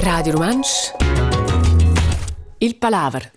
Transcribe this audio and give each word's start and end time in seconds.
Radio 0.00 0.32
Romansch 0.32 0.92
Il 2.58 2.78
Palaver. 2.78 3.30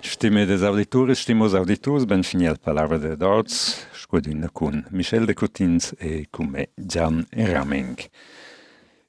Stimme 0.00 0.46
des 0.46 0.62
auditores, 0.62 1.18
stimos 1.18 1.54
auditors, 1.54 2.04
ben 2.04 2.22
fini 2.22 2.44
il 2.44 2.58
Palaver 2.58 2.98
de 2.98 3.16
Dorz, 3.16 3.86
squadrina 3.92 4.48
con 4.52 4.84
Michel 4.90 5.24
de 5.24 5.32
Cotins 5.32 5.94
e 5.98 6.26
con 6.30 6.46
me 6.46 6.68
Gian 6.74 7.26
Raming. 7.30 7.96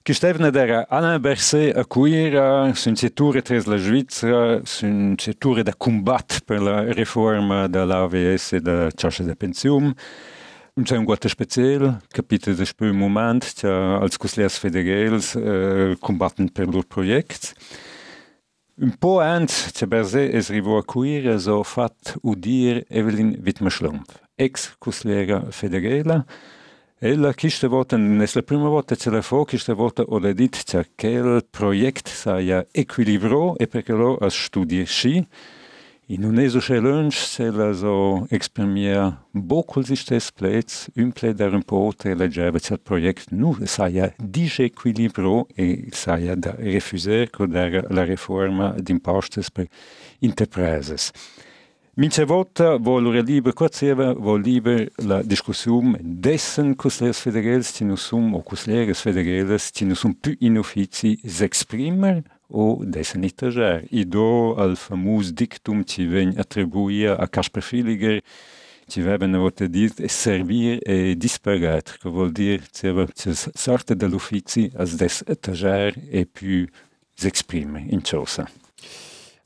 Gestevne 0.04 0.52
der 0.52 0.86
Anna 0.90 1.20
Berse 1.20 1.74
a 1.74 1.84
cuira 1.84 2.72
sun 2.76 2.96
ceture 2.96 3.42
tres 3.42 3.66
la 3.66 3.78
Svizzera, 3.78 4.62
sun 4.64 5.16
ceture 5.18 5.64
da 5.64 5.74
combat 5.76 6.42
per 6.46 6.62
la 6.62 6.94
riforma 6.94 7.68
de 7.68 7.84
l'AVS 7.84 8.54
e 8.54 8.62
da 8.62 8.90
Ciascia 8.92 9.24
de 9.24 9.36
Pensium, 9.36 9.94
c'è 10.84 10.98
un 10.98 11.05
guato 11.05 11.30
speciale, 11.30 12.02
capite 12.10 12.54
da 12.54 12.66
spui 12.66 12.92
moment, 12.92 13.54
che 13.54 13.68
als 13.68 14.18
Cusliers 14.18 14.57
Federals 14.57 15.36
eh, 15.36 15.96
combatten 16.00 16.51
per 16.51 16.68
lor 16.68 16.86
projekt. 16.86 17.54
Un 18.78 18.98
po' 18.98 19.21
ant, 19.21 19.71
che 19.71 19.88
Berse 19.88 20.32
es 20.34 20.50
rivo 20.50 20.78
a 20.78 20.84
cuira, 20.84 21.38
so 21.38 21.64
fat 21.64 22.18
udir 22.24 22.84
Evelyn 22.89 23.39
Wittmer-Schlumpf, 23.42 24.20
ex-Cuslera 24.36 25.46
Federala, 25.50 26.25
Ella 26.98 27.34
questa 27.34 27.68
volta, 27.68 27.98
è 27.98 28.00
la 28.00 28.42
prima 28.42 28.68
volta 28.68 28.96
che 28.96 29.10
la 29.10 29.21
fa, 29.21 29.43
questa 29.43 29.73
volta 29.73 30.01
ho 30.01 30.18
detto 30.20 30.84
che 30.96 31.07
il 31.07 31.46
progetto 31.50 32.09
sia 32.09 32.66
equilibrato 32.72 33.58
e 33.58 33.67
perché 33.67 33.92
lo 33.92 34.16
ha 34.16 34.30
studiato. 34.30 35.08
In 35.08 35.26
se 36.08 37.50
la 37.50 37.73
so 37.73 38.27
esprimia 38.30 39.25
beaucoup 39.31 39.83
si 39.83 39.95
stess 39.95 40.31
plets, 40.31 40.88
un 40.97 41.11
ple 41.11 41.33
dar 41.33 41.53
un 41.53 41.64
po' 41.64 41.78
oltre 41.78 42.14
leggeva 42.14 42.59
che 42.59 42.73
il 42.73 42.80
progetto 42.80 43.33
nu 43.33 43.58
sia 43.66 44.14
disequilibrato 44.16 45.47
e 45.55 45.88
sia 45.89 46.36
da 46.36 46.53
refusare 46.59 47.31
con 47.31 47.50
la 47.50 48.03
riforma 48.03 48.75
d'impostes 48.78 49.50
per 49.50 49.67
interpreses. 50.20 51.12
Mince 51.95 52.25
volta 52.25 52.78
vol 52.78 53.23
lieber 53.23 53.53
quatseva 53.53 54.14
vol 54.14 54.42
lieber 54.42 54.92
la 54.97 55.23
discussione 55.23 55.97
dessen 56.03 56.75
cuslers 56.75 57.19
federels 57.19 57.72
ci 57.73 57.84
nu 57.84 57.95
sum 57.95 58.36
o 58.36 58.44
cusleres 58.44 59.00
federeles 59.02 59.72
ci 59.72 59.86
nu 59.86 59.95
sum 59.95 60.14
più 60.14 60.36
in 60.40 60.58
offici 60.58 61.17
s'exprimer 61.23 62.22
o 62.48 62.84
dessen 62.84 63.24
itager. 63.24 63.84
I 63.92 64.06
do 64.06 64.56
al 64.58 64.76
famus 64.76 65.32
dictum 65.32 65.84
ci 65.84 66.06
ven 66.06 66.34
attribuia 66.38 67.16
a 67.18 67.28
Kasper 67.28 67.64
Filiger 67.64 68.22
ci 68.88 69.02
veben 69.02 69.36
volte 69.38 69.68
dir 69.68 69.92
servir 70.08 70.80
e 70.84 71.16
disparaître, 71.18 71.98
che 72.00 72.10
vuol 72.10 72.32
dire 72.32 72.62
ci 72.72 73.32
sorte 73.34 73.96
dall'uffici 73.96 74.72
as 74.76 74.96
des 74.96 75.24
etager 75.26 75.96
e 76.10 76.26
più 76.26 76.68
s'exprimer 77.14 77.84
in 77.90 78.02
cosa. 78.02 78.48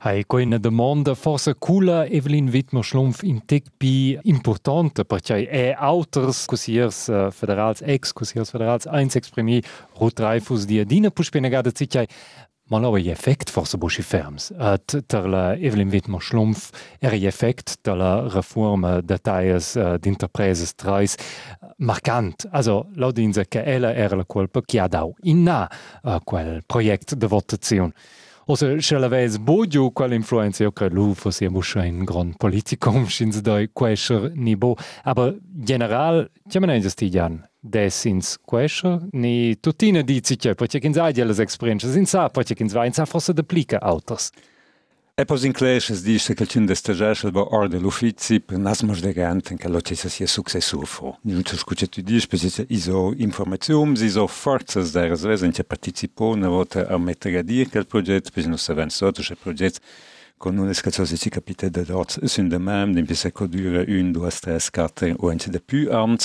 Hai 0.02 0.24
quella 0.24 0.56
domanda 0.56 1.14
forse 1.14 1.56
cula 1.58 2.06
Evelyn 2.06 2.48
Wittmer 2.48 2.82
Schlumpf 2.82 3.22
in 3.22 3.44
tec 3.44 3.64
pi 3.76 4.18
importante 4.22 5.04
perché 5.04 5.46
è 5.46 5.74
auters 5.76 6.46
cusiers 6.46 7.08
uh, 7.08 7.30
federals 7.30 7.82
ex 7.82 8.12
cusiers 8.12 8.48
federals 8.48 8.86
eins 8.86 9.14
exprimi 9.14 9.62
rot 9.98 10.14
Dreyfus 10.14 10.64
die 10.64 10.86
dina 10.86 11.10
puspinegada 11.10 11.70
zicai 11.70 12.06
ma 12.70 12.78
lo 12.78 12.96
è 12.96 13.08
effekt 13.08 13.50
forse 13.50 13.76
buschi 13.76 14.02
ferms 14.02 14.52
ter 14.86 15.26
la 15.28 15.54
Evelyn 15.56 15.90
Wittmer 15.90 16.20
Schlumpf 16.20 16.70
er 17.00 17.12
effekt 17.12 17.78
der 17.82 17.96
la 17.96 18.28
reforma 18.28 19.00
detalles 19.00 19.74
uh, 19.74 19.98
d'interpreses 19.98 20.74
treis 20.74 21.16
marcant 21.78 22.46
also 22.52 22.86
laut 22.94 23.14
dinse 23.14 23.48
che 23.48 23.62
ella 23.64 23.92
era 23.92 24.16
la 24.16 24.24
colpa 24.24 24.60
che 24.62 24.80
in 25.22 25.42
na 25.42 25.68
uh, 26.02 26.18
projekt 26.66 27.14
de 27.14 27.26
votazione 27.26 27.92
Ose 28.50 28.80
shellavez 28.80 29.38
bodio 29.38 29.92
qual 29.92 30.12
influenza 30.12 30.64
io 30.64 30.72
calu 30.72 31.14
fosse 31.14 31.44
ambusha 31.44 31.84
in 31.84 32.02
gran 32.02 32.34
politikum 32.36 33.06
schins 33.14 33.40
dai 33.40 33.68
quaescher 33.72 34.32
nibo, 34.34 34.76
aber 35.04 35.38
general 35.54 36.28
chiamene 36.48 36.74
in 36.74 36.90
stigian 36.90 37.48
desins 37.60 38.40
quaescher 38.44 39.06
ni 39.12 39.56
tutina 39.60 40.02
dici 40.02 40.34
che, 40.34 40.56
perché 40.56 40.80
kin 40.80 40.92
sai 40.92 41.12
delle 41.12 41.40
experienze 41.40 41.96
in 41.96 42.06
sa, 42.06 42.28
po 42.28 42.42
kin 42.42 42.68
sai 42.68 42.86
in 42.86 42.92
sa 42.92 43.04
fosse 43.04 43.32
de 43.32 43.44
plica 43.44 43.78
autos. 43.78 44.30
E 45.20 45.26
poi 45.26 45.44
in 45.44 45.52
classe 45.52 45.94
si 45.96 46.02
dice 46.02 46.32
che 46.32 46.46
c'è 46.46 46.58
un 46.58 46.74
stagiato 46.74 47.30
va 47.30 47.54
orde 47.54 47.78
l'ufficio 47.78 48.40
per 48.40 48.56
nasmo 48.56 48.94
de 48.94 49.12
gante 49.12 49.54
che 49.54 49.68
lo 49.68 49.78
c'è 49.78 49.94
sia 49.94 50.26
successo 50.26 50.80
fu. 50.86 51.14
Non 51.24 51.42
c'è 51.42 51.56
scucce 51.56 51.88
tu 51.88 52.00
dici 52.00 52.26
perché 52.26 52.64
iso 52.68 53.12
informazioni, 53.14 54.02
iso 54.02 54.26
forze 54.26 54.80
der 54.90 55.14
svesen 55.16 55.52
che 55.52 55.62
partecipò 55.62 56.32
una 56.32 56.48
volta 56.48 56.88
a 56.88 56.96
mettere 56.96 57.36
a 57.36 57.42
dire 57.42 57.68
che 57.68 57.76
il 57.76 57.86
progetto, 57.86 58.30
perché 58.32 58.48
non 58.48 58.56
sapevano 58.56 58.88
sotto 58.88 59.20
che 59.20 59.32
il 59.32 59.38
progetto 59.38 59.80
con 60.38 60.56
una 60.56 60.72
scazzosa 60.72 61.14
ci 61.16 61.28
capite 61.28 61.68
da 61.68 61.82
dort, 61.82 62.24
sunt 62.24 62.48
de 62.48 62.58
même, 62.58 62.94
din 62.94 63.04
pisse 63.04 63.30
che 63.30 63.46
dura 63.46 63.84
un, 63.86 64.12
due, 64.12 64.30
tre, 64.30 64.58
quattro 64.72 65.14
o 65.18 65.28
anche 65.28 65.50
de 65.50 65.60
più 65.60 65.92
anni. 65.92 66.16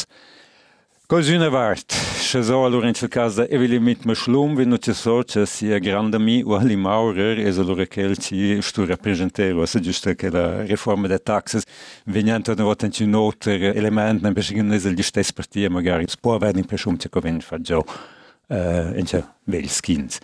Col 1.14 1.22
Ginevart, 1.22 1.94
שזו 2.20 2.66
על 2.66 2.74
אורן 2.74 2.94
של 2.94 3.08
קאזה, 3.08 3.46
אבילימית 3.56 4.06
משלום 4.06 4.56
ונוצסות 4.58 5.30
שעשיה 5.30 5.80
גרנדמי 5.80 6.44
ואלי 6.44 6.76
מאורר, 6.76 7.40
איזה 7.40 7.64
לא 7.64 7.74
רקל 7.78 8.14
שהיא 8.22 8.62
שטו 8.62 8.84
רפרז'נטרו, 8.88 9.64
עשית 9.64 9.84
ג'שטק 9.84 10.26
אל 10.26 10.36
הרפורמה 10.36 11.08
דה 11.08 11.18
טקסס, 11.18 11.64
ועניין 12.08 12.42
תנועות 12.42 12.84
אנטינות, 12.84 13.48
אלמנט 13.76 14.24
נבשגן 14.24 14.74
איזה 14.74 14.92
לשתי 14.92 15.24
ספרטיה 15.24 15.70
מגר, 15.70 15.98
ספוע 16.10 16.38
ואני 16.42 16.64
פשום 16.64 16.98
צ'קובן 16.98 17.40
פג'ו, 17.40 17.82
אינצ'ה 18.96 19.20
ואילסקינס. 19.48 20.20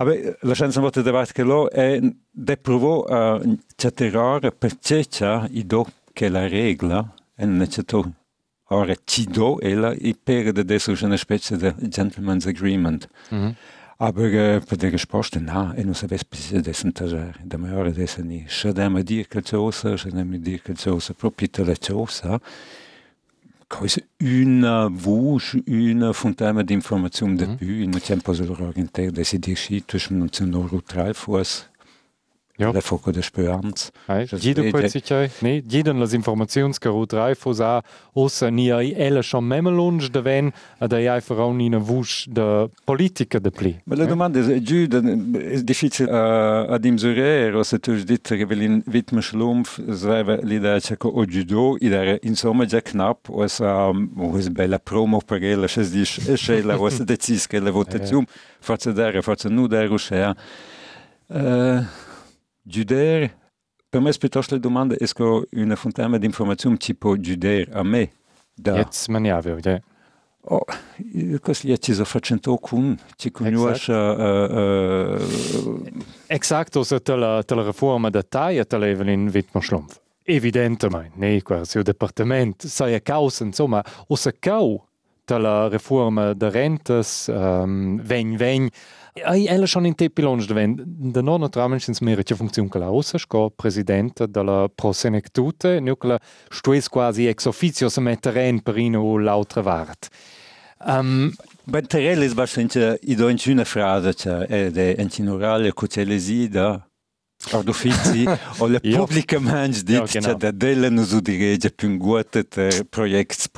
אבל 0.00 0.12
לשאנס 0.42 0.78
אמרות 0.78 0.96
לדבר 0.96 1.24
כלו, 1.24 1.66
דפרובו 2.36 3.04
צ'טרר 3.78 4.38
פצצ'ה 4.58 5.40
עידו 5.52 5.84
כלה 6.18 6.46
רגלה, 6.46 7.00
אין 7.38 7.58
נצ'תו 7.58 8.02
che 8.80 8.98
come 9.04 9.24
fa 9.24 9.30
già 9.30 9.42
uh, 9.42 9.96
in 10.00 10.16
c'è 10.22 10.26
vel 10.26 10.38
skins. 10.38 10.40
Aber 10.40 10.44
la 10.44 10.44
chance 10.44 10.44
volta 10.44 10.44
davanti 10.44 10.44
che 10.44 10.52
lo 10.52 10.52
è 10.52 10.52
de 10.52 11.56
a 11.56 11.56
de 11.56 11.74
de 11.80 11.88
gentleman's 11.88 12.46
agreement. 12.46 13.08
-hmm. 13.30 13.54
Aber 14.02 14.32
äh, 14.32 14.60
per 14.60 14.76
der 14.76 14.90
Resposta, 14.90 15.38
na, 15.38 15.74
e 15.76 15.84
non 15.84 15.94
sapesse 15.94 16.24
più 16.24 16.60
dessen 16.60 16.92
tager. 16.92 17.36
Da 17.44 17.56
me 17.56 17.72
ora 17.72 17.92
dessen 17.92 18.26
ni. 18.26 18.44
Schadem 18.48 19.00
dir 19.04 19.28
che 19.28 19.42
cosa, 19.42 19.96
schadem 19.96 20.38
dir 20.38 20.60
che 20.60 20.74
cosa, 20.74 21.14
proprio 21.14 21.48
la 21.64 21.76
cosa. 21.76 22.40
Cosa 23.68 24.00
una 24.18 24.88
voce, 24.90 25.62
una 25.66 26.12
fontaine 26.12 26.64
d'informazione 26.64 27.32
mm 27.32 27.36
-hmm. 27.36 27.46
de 27.46 27.54
più, 27.54 27.74
in 27.80 28.00
tempo 28.00 28.34
solo 28.34 28.56
orientare, 28.58 29.12
desi 29.12 29.38
dir 29.38 29.56
schi, 29.56 29.84
tuschen 29.84 30.18
non 30.18 30.32
sono 30.32 30.50
loro 30.50 30.82
tre 30.82 31.14
forse, 31.14 31.70
Ja. 32.62 32.70
Le 32.70 32.80
foco 32.80 33.10
de 33.10 33.22
speranza. 33.22 33.90
Gida 34.38 34.62
può 34.70 34.86
sicher, 34.86 35.30
ne, 35.40 35.62
giden 35.66 35.98
las 35.98 36.12
informazions 36.12 36.78
che 36.78 36.88
ru 36.88 37.04
drei 37.06 37.34
fos 37.34 37.60
a 37.60 37.82
ossa 38.12 38.50
ni 38.50 38.68
ella 38.68 39.20
schon 39.22 39.48
lunge 39.48 40.10
de 40.10 40.22
ven 40.22 40.52
ad 40.78 40.92
ai 40.92 41.08
einfach 41.08 41.38
auch 41.38 41.52
ni 41.52 41.66
una 41.66 41.78
vusch 41.78 42.28
de 42.28 42.70
politica 42.84 43.40
de 43.40 43.50
pli. 43.50 43.80
Ma 43.84 43.96
la 43.96 44.04
domanda 44.04 44.38
è 44.38 44.60
giù, 44.60 44.86
è 44.86 45.62
difficile 45.62 46.10
uh, 46.10 46.72
ad 46.72 46.84
imsurare, 46.84 47.64
se 47.64 47.78
tu 47.80 47.94
dit 48.04 48.20
che 48.22 48.38
Evelyn 48.38 48.82
Wittmer 48.86 49.22
Schlumpf 49.22 49.80
sveva 49.90 50.36
l'idea 50.36 50.78
che 50.78 50.96
o 51.00 51.24
judo, 51.24 51.76
idea 51.80 52.16
insomma 52.22 52.64
già 52.64 52.80
knapp, 52.80 53.28
o 53.28 53.46
sa, 53.48 53.88
o 53.88 54.36
è 54.36 54.48
bella 54.50 54.78
promo 54.78 55.20
per 55.24 55.42
ella, 55.42 55.66
se 55.66 55.88
dice, 55.90 56.32
e 56.32 56.62
la 56.62 56.78
se 56.90 57.04
decis 57.04 57.46
che 57.48 57.58
la 57.58 57.72
votazione, 57.72 58.26
forse 58.60 58.92
dare, 58.92 59.20
forse 59.20 59.48
nu 59.48 59.66
dare, 59.66 59.88
uscire. 59.88 60.36
Uh, 61.26 61.82
Judaire, 62.72 63.38
Permess 63.88 64.16
Pitoșle 64.16 64.58
demandă, 64.58 64.94
este 64.98 65.22
un 65.22 65.74
fontame 65.74 66.18
de 66.18 66.24
informațiuni 66.24 66.76
tipo 66.76 67.14
Judaire 67.20 67.68
a 67.74 67.82
me? 67.82 68.10
Da. 68.54 68.76
Jetzt 68.76 69.06
man 69.06 69.24
ja 69.24 69.40
will, 69.44 69.60
ja. 69.64 69.80
Oh, 70.44 70.64
questo 71.40 71.68
è 71.68 71.76
ci 71.76 71.92
so 71.92 72.04
facendo 72.04 72.56
con 72.56 72.98
ci 73.16 73.30
conosce 73.30 73.92
uh, 73.92 75.14
uh, 75.14 75.86
Exacto, 76.26 76.82
se 76.82 76.98
te 76.98 77.14
la, 77.14 77.42
te 77.42 77.54
la 77.54 77.62
reforma 77.62 78.10
de 78.10 78.22
taia 78.22 78.64
te 78.64 78.76
leven 78.76 79.08
in 79.08 79.30
Wittmer 79.32 79.62
Schlumpf. 79.62 80.00
Evidentemente, 80.24 81.12
ne, 81.16 81.42
qua 81.42 81.64
se 81.64 81.78
il 81.78 81.84
Departamento 81.84 82.66
sai 82.66 82.94
a 82.94 83.00
causa, 83.00 83.44
insomma, 83.44 83.84
o 84.08 84.16
se 84.16 84.32
cau 84.38 84.84
te 85.24 85.38
la 85.38 85.68
reforma 85.68 86.34
da 86.34 86.48
rentes, 86.50 87.28
um, 87.28 88.00
vegn 88.02 88.36
vegn, 88.36 88.68
ei 89.14 89.46
ella 89.46 89.66
schon 89.66 89.84
in 89.84 89.94
tepi 89.94 90.22
longe 90.22 90.46
davent. 90.46 90.82
Da 90.84 91.20
no 91.20 91.36
naturalmente 91.36 91.84
ins 91.88 92.00
mera 92.00 92.22
che 92.22 92.34
funzion 92.34 92.68
la 92.72 92.90
ossa 92.90 93.18
sco 93.18 93.50
presidente 93.50 94.26
della 94.26 94.70
pro 94.74 94.92
senectute, 94.92 95.80
nu 95.80 95.94
stues 96.48 96.88
quasi 96.88 97.26
ex 97.26 97.44
officio 97.44 97.88
se 97.90 98.00
metteren 98.00 98.62
per 98.62 98.78
in 98.78 98.96
o 98.96 99.18
l'altra 99.18 99.60
vart. 99.60 100.08
Um, 100.84 101.32
Beh, 101.64 101.82
Terrell 101.82 102.22
è 102.22 102.28
abbastanza, 102.28 102.96
io 103.00 103.16
do 103.16 103.28
in 103.28 103.38
una 103.46 103.64
frase, 103.64 104.14
cioè, 104.14 104.46
è 104.46 104.96
antinorale, 104.98 105.72
che 105.72 105.86
c'è 105.86 106.04
l'esida, 106.04 106.84
Ad 107.50 107.68
uffizi, 107.68 108.24
olla 108.58 108.78
publicamente 108.96 109.82
dit, 109.82 109.96
ja, 109.96 110.04
genau. 110.04 110.28
cioè, 110.28 110.34
da 110.36 110.50
della 110.52 110.88
non 110.88 111.04
si 111.04 111.20
dirige 111.20 111.70
più 111.72 111.88
in 111.88 111.98
guata 111.98 112.42
per 112.44 112.84
proiecti. 112.88 113.48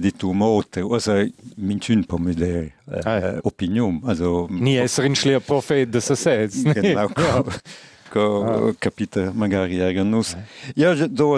Di 0.00 0.12
tu 0.12 0.32
mote, 0.32 0.80
also 0.80 1.12
minciun 1.56 2.04
po 2.04 2.18
mi 2.18 2.34
der 2.34 2.72
äh, 2.90 3.00
Ah. 3.04 3.40
opinion, 3.42 4.00
also 4.06 4.46
Nie 4.50 4.80
essere 4.82 5.06
in 5.06 5.14
schlier 5.14 5.40
Prophet 5.40 5.92
de 5.92 6.00
genau 6.74 7.08
co, 7.14 7.44
co 8.10 8.74
capita 8.80 9.32
magari 9.34 9.78
era 9.78 10.02
nus. 10.04 10.36
Ja, 10.74 10.94
ja, 10.94 11.06
do 11.08 11.36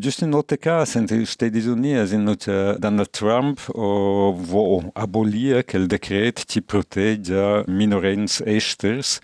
just 0.00 0.22
in 0.22 0.30
notte 0.30 0.56
cas 0.58 0.92
sind 0.92 1.10
die 1.10 1.24
Stati 1.26 1.60
Uniti 1.68 2.06
sind 2.06 2.24
noch 2.24 2.36
Donald 2.78 3.12
Trump 3.12 3.60
vo 3.68 4.82
abolir 4.94 5.62
quel 5.62 5.86
decret 5.86 6.44
ci 6.48 6.60
proteggia 6.60 7.62
minorens 7.68 8.40
esters 8.40 9.20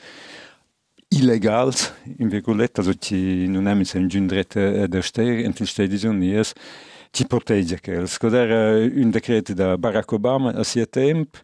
illegals 1.09 1.93
in 2.19 2.29
virgolette, 2.29 2.81
also 2.81 2.95
ci 2.95 3.47
non 3.49 3.67
è 3.67 3.73
un 3.73 4.09
giun 4.09 4.27
dret 4.27 4.87
da 4.87 5.03
ster 5.03 5.41
in 5.41 5.53
gli 5.57 5.67
Stati 5.67 6.07
Uniti 6.07 6.51
ci 7.13 7.27
proteggia 7.27 7.79
quels. 7.79 8.19
Cod 8.19 8.35
era 8.35 8.79
un 8.79 9.11
decreto 9.11 9.53
da 9.55 9.77
Barack 9.77 10.13
Obama 10.13 10.51
a 10.51 10.65
sia 10.65 10.87
temp 10.87 11.37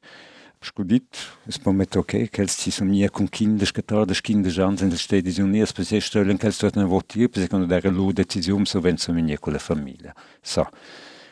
Scudit, 0.61 1.17
es 1.47 1.57
pomet 1.59 1.95
ok, 1.95 2.31
quels 2.31 2.57
ci 2.59 2.73
sono 2.73 2.91
nie 2.91 3.09
con 3.11 3.29
kindes 3.29 3.71
getardes 3.71 4.21
kindes 4.21 4.59
ans 4.59 4.81
in 4.81 4.91
Stati 4.97 5.41
Uniti, 5.41 5.73
per 5.73 5.85
se 5.85 6.01
stellen 6.01 6.37
quels 6.37 6.59
dort 6.59 6.77
un 6.77 6.87
votier, 6.87 7.29
per 7.29 7.43
se 7.43 7.49
quando 7.49 7.73
era 7.73 7.91
lu 7.91 8.11
decisione 8.13 8.65
so 8.65 8.81
wenn 8.81 8.97
so 8.97 9.13
nie 9.13 9.39
con 9.39 9.53
la 9.53 9.61
famiglia. 9.61 10.13
So. 10.43 10.69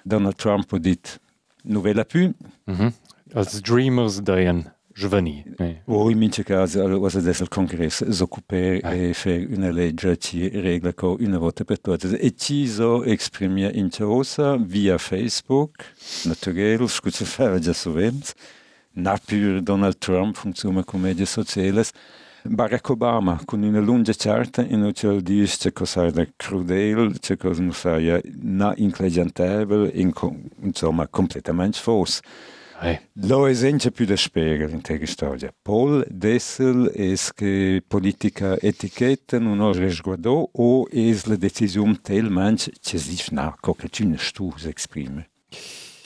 Donald 0.05 0.37
Trump 0.37 0.77
dit 0.77 1.21
novella 1.65 2.05
più, 2.05 2.33
Mhm. 2.67 2.93
Als 3.35 3.61
Dreamers 3.61 4.21
deien 4.23 4.73
juvenil. 4.97 5.45
Oui. 5.59 5.77
Ou 5.87 6.11
imite 6.11 6.43
case 6.45 6.77
was 6.77 7.15
dessel 7.23 7.49
congress 7.49 8.03
s'occuper 8.11 8.81
ah. 8.83 8.95
e 8.95 9.13
fe 9.15 9.47
une 9.49 9.71
legge 9.71 10.17
ci 10.19 10.49
regla 10.49 10.93
co 10.93 11.17
une 11.21 11.37
vote 11.39 11.65
per 11.65 11.79
totes 11.79 12.17
e 12.19 12.35
ci 12.35 12.67
so 12.67 13.05
exprimia 13.05 13.71
in 13.73 13.91
via 14.59 14.99
Facebook 14.99 15.85
naturel 16.25 16.89
scuze 16.89 17.25
fare 17.37 17.61
già 17.61 17.73
sovens 17.73 18.35
na 18.95 19.19
pur 19.19 19.61
Donald 19.61 19.99
Trump 19.99 20.37
funziona 20.37 20.83
come 20.85 21.09
medie 21.09 21.27
sociales 21.27 21.93
Barack 22.49 22.91
Obama 22.91 23.41
con 23.45 23.63
una 23.63 23.81
lunga 23.81 24.13
charta 24.17 24.63
in 24.63 24.81
cui 24.81 24.95
ci 24.95 25.23
dice 25.23 25.57
che 25.59 25.73
cosa 25.73 26.07
era 26.07 26.27
crudele, 26.37 27.13
che 27.19 27.37
cosa 27.37 27.61
non 27.61 27.75
era 27.85 28.21
non 28.41 28.73
inclegiantevole, 28.77 29.91
in, 29.95 30.13
insomma 30.61 31.09
completamente 31.09 31.79
falso. 31.79 32.21
Kaj? 32.77 32.99
Lo 33.15 33.47
es 33.49 33.63
ence 33.65 33.91
plü 33.91 34.07
da 34.07 34.17
spegel 34.17 34.75
in 34.77 34.83
tega 34.85 35.07
storia. 35.07 35.51
Paul 35.65 36.05
Dessel 36.11 36.91
es 36.95 37.33
che 37.33 37.83
politica 37.89 38.57
etichetta 38.61 39.39
non 39.39 39.61
ho 39.61 39.73
resguardò 39.73 40.49
o 40.53 40.87
es 40.91 41.25
la 41.25 41.37
decisione 41.37 41.99
tel 42.03 42.31
manch 42.31 42.69
c'è 42.81 42.99
sich 42.99 43.31
na, 43.31 43.57
co 43.61 43.73
che 43.75 43.89
tu 43.89 44.07
ne 44.07 44.19
stus 44.19 44.67
exprime. 44.67 45.31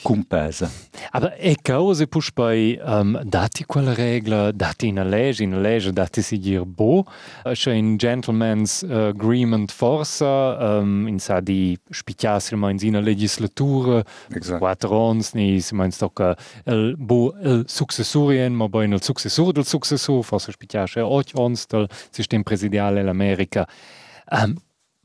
Cum 0.03 0.23
pesa. 0.23 0.69
Aber 1.11 1.33
è 1.35 1.53
causa 1.61 2.07
pus 2.07 2.31
bei 2.31 2.79
um, 2.83 3.21
dati 3.23 3.65
quella 3.65 3.93
regola, 3.93 4.51
dati 4.51 4.87
in 4.87 4.95
legge, 5.07 5.43
in 5.43 5.61
legge 5.61 5.91
dati 5.91 6.21
si 6.21 6.39
dir 6.39 6.65
bo, 6.65 7.05
c'è 7.43 7.73
in 7.73 7.97
gentleman's 7.97 8.81
uh, 8.81 9.09
agreement 9.13 9.71
forsa, 9.71 10.79
um, 10.79 11.07
in 11.07 11.19
sa 11.19 11.39
di 11.39 11.77
spicciarsi 11.89 12.55
ma 12.55 12.71
in 12.71 12.79
sina 12.79 12.99
legislatura, 12.99 14.03
Exact. 14.33 14.57
quattro 14.59 15.09
anni, 15.09 15.23
ni 15.33 15.59
si 15.59 15.75
meins 15.75 15.97
tocca 15.97 16.35
il 16.65 16.95
bo 16.97 17.35
il 17.41 17.65
successorien, 17.67 18.53
ma 18.53 18.67
poi 18.69 18.87
il 18.89 19.03
successor 19.03 19.51
del 19.51 19.65
successor, 19.65 20.23
forse 20.23 20.51
spicciarsi 20.51 20.99
otto 20.99 21.45
anni 21.45 21.57
del 21.67 21.87
sistema 22.09 22.43
presidiale 22.43 23.03
l'America. 23.03 23.67
Um, 24.31 24.55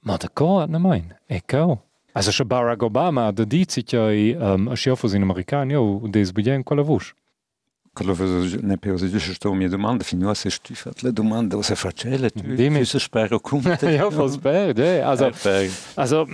ma 0.03 0.17
da 0.17 0.31
co, 0.33 0.65
na 0.67 0.79
mein, 0.79 1.19
è 1.27 1.43
cau. 1.45 1.86
אז 2.17 2.31
שבארק 2.31 2.83
אובמה 2.83 3.29
הדדיץ 3.29 3.77
איתי, 3.77 4.35
השיופו 4.71 5.09
זה 5.09 5.17
אמריקן, 5.17 5.71
יואו, 5.71 6.01
די 6.11 6.25
זבודיין 6.25 6.63
כל 6.65 6.75
לבוש. 6.75 7.15
ne 8.63 8.77
perzice 8.77 9.17
është 9.17 9.49
o 9.49 9.55
mje 9.57 9.71
domandë, 9.73 10.05
finua 10.05 10.35
se 10.37 10.51
shtyfat 10.53 11.01
le 11.01 11.13
domandë 11.17 11.57
ose 11.57 11.73
fracele 11.81 12.29
ty, 12.29 12.43
Dimi. 12.59 12.83
ty 12.85 12.89
se 12.91 13.01
shpero 13.01 13.39
kumë 13.41 13.79
të... 13.81 13.93
jo, 13.97 14.11
po 14.13 14.27
shpero, 14.29 14.75
de, 14.77 14.89
also, 15.01 15.31
also, 15.97 16.27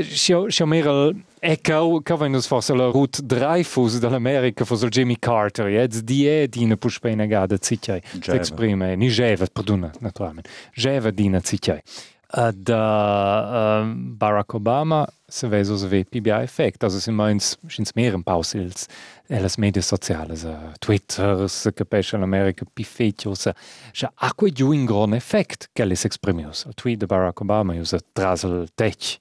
shio, 0.00 0.46
shio 0.48 0.66
mirel, 0.66 1.12
e 1.44 1.58
kau, 1.60 2.00
ka 2.00 2.16
vajnës 2.16 2.48
forse 2.48 2.72
la 2.72 2.88
rut 2.88 3.20
dreifus 3.20 3.98
dal 4.00 4.16
Amerika 4.16 4.64
fos 4.64 4.80
el 4.82 4.92
Jimmy 4.96 5.18
Carter, 5.20 5.68
jetz 5.68 6.00
die 6.08 6.24
äh, 6.24 6.46
e 6.46 6.48
dine 6.48 6.80
pushpejnë 6.80 7.28
gade 7.28 7.60
cikaj, 7.68 8.00
të 8.24 8.38
eksprime, 8.38 8.94
ni 8.96 9.12
zheve, 9.12 9.50
perduna, 9.52 9.92
naturalmen, 10.00 10.48
zheve 10.72 11.12
dine 11.12 11.44
cikaj. 11.44 11.82
Da 12.32 13.80
um, 13.82 14.16
Barack 14.16 14.54
Obama 14.54 15.08
se 15.28 15.48
veso 15.48 15.76
se 15.76 15.86
ve 15.86 16.04
PBI 16.04 16.42
effekt, 16.42 16.84
also 16.84 17.00
sind 17.00 17.16
meins, 17.16 17.58
schins 17.66 17.94
mehr 17.94 18.14
ein 18.14 18.22
Pausils, 18.22 18.86
elas 19.28 19.56
medias 19.56 19.86
sociales, 19.86 20.44
uh, 20.44 20.72
Twitter, 20.80 21.48
se 21.48 21.72
capisce 21.72 22.16
l'America 22.16 22.64
pi 22.72 22.84
fecios, 22.84 23.48
ja 23.92 24.12
acqua 24.16 24.48
giù 24.48 24.72
in 24.72 24.84
gran 24.84 25.14
effekt, 25.14 25.70
che 25.72 25.84
les 25.84 26.04
exprimios. 26.04 26.64
Il 26.66 26.74
tweet 26.74 26.98
de 26.98 27.06
Barack 27.06 27.40
Obama 27.40 27.74
usa 27.74 27.98
trasel 28.12 28.68
tech, 28.74 29.20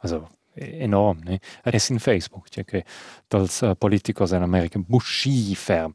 also 0.00 0.28
e- 0.54 0.82
enorm, 0.82 1.20
ne? 1.24 1.40
Es 1.64 1.88
in 1.90 1.98
Facebook, 1.98 2.48
cioè 2.48 2.64
che 2.64 2.84
dals 3.28 3.60
uh, 3.60 3.74
politicos 3.76 4.32
in 4.32 4.42
America 4.42 4.78
busci 4.78 5.54
ferm. 5.54 5.92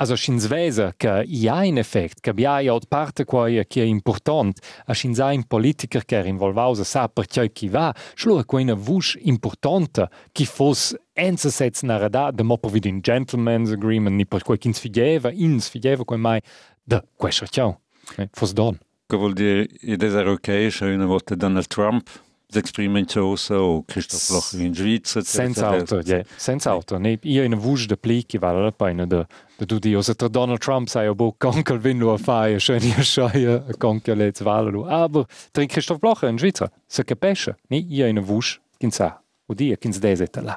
Also 0.00 0.14
schins 0.14 0.46
vesa 0.46 0.94
che 0.96 1.24
i 1.26 1.48
ha 1.48 1.64
in 1.64 1.76
effect, 1.76 2.20
che 2.20 2.32
bia 2.32 2.60
ja 2.60 2.78
parte 2.88 3.24
quai 3.24 3.66
che 3.66 3.82
è 3.82 3.84
important, 3.84 4.56
a 4.86 4.94
schins 4.94 5.18
ha 5.18 5.32
in 5.32 5.44
politiker 5.44 6.04
che 6.04 6.22
involvausa 6.24 6.84
sa 6.84 7.08
per 7.08 7.26
ciò 7.26 7.44
chi 7.52 7.68
va, 7.68 7.92
schlua 8.14 8.44
quina 8.44 8.74
vush 8.74 9.18
importante 9.22 10.08
chi 10.30 10.46
fos 10.46 10.94
enza 11.14 11.50
sets 11.50 11.82
na 11.82 11.96
rada 11.96 12.30
de 12.30 12.44
moppo 12.44 12.68
vid 12.68 12.84
in 12.84 13.00
gentleman's 13.00 13.72
agreement 13.72 14.14
ni 14.14 14.24
per 14.24 14.44
quai 14.44 14.58
kins 14.58 14.78
fideva, 14.78 15.32
ins 15.32 15.68
fideva 15.68 16.04
quai 16.04 16.20
mai 16.20 16.40
de 16.84 17.02
questo 17.16 17.46
ciao. 17.46 17.80
Eh, 18.16 18.28
Fos 18.30 18.52
don. 18.52 18.78
Che 19.04 19.16
vuol 19.16 19.32
dire 19.32 19.66
ed 19.80 20.02
è 20.04 20.26
ok, 20.26 20.68
c'è 20.68 20.94
una 20.94 21.06
volta 21.06 21.34
Donald 21.34 21.66
Trump 21.66 22.08
s'exprime 22.50 22.98
in 22.98 23.06
cosa 23.06 23.60
o 23.60 23.82
Christoph 23.84 24.30
Locher 24.30 24.60
in 24.60 24.74
Svizzera. 24.74 25.24
Senza 25.24 25.68
auto, 25.68 26.00
ja, 26.00 26.24
senza 26.36 26.70
auto. 26.70 26.98
Ne, 26.98 27.18
io 27.22 27.42
in 27.42 27.54
vush 27.54 27.86
de 27.86 27.96
plichi 27.96 28.38
val 28.38 28.62
la 28.62 28.72
pena 28.72 29.06
de 29.06 29.26
de 29.58 29.66
du 29.66 29.78
di 29.78 29.94
osa 29.94 30.14
tra 30.14 30.28
Donald 30.28 30.60
Trump 30.60 30.88
sai 30.88 31.12
bo 31.14 31.34
konkel 31.36 31.78
vin 31.78 31.98
lo 31.98 32.12
a 32.12 32.18
fai, 32.18 32.58
schön 32.58 32.82
ihr 32.82 33.04
scheie, 33.04 33.62
konkel 33.78 34.16
let's 34.16 34.40
val 34.40 34.70
lo. 34.70 34.86
Aber 34.86 35.26
tra 35.52 35.66
Christoph 35.66 36.00
Blocher 36.00 36.28
in 36.28 36.38
Schweizer, 36.38 36.70
se 36.86 37.04
capisce, 37.04 37.56
ne, 37.68 37.76
io 37.76 38.06
in 38.06 38.20
vush, 38.20 38.60
kin 38.78 38.90
sa, 38.90 39.20
o 39.46 39.54
dia 39.54 39.76
kins 39.76 40.00
deseta 40.00 40.40
là. 40.40 40.56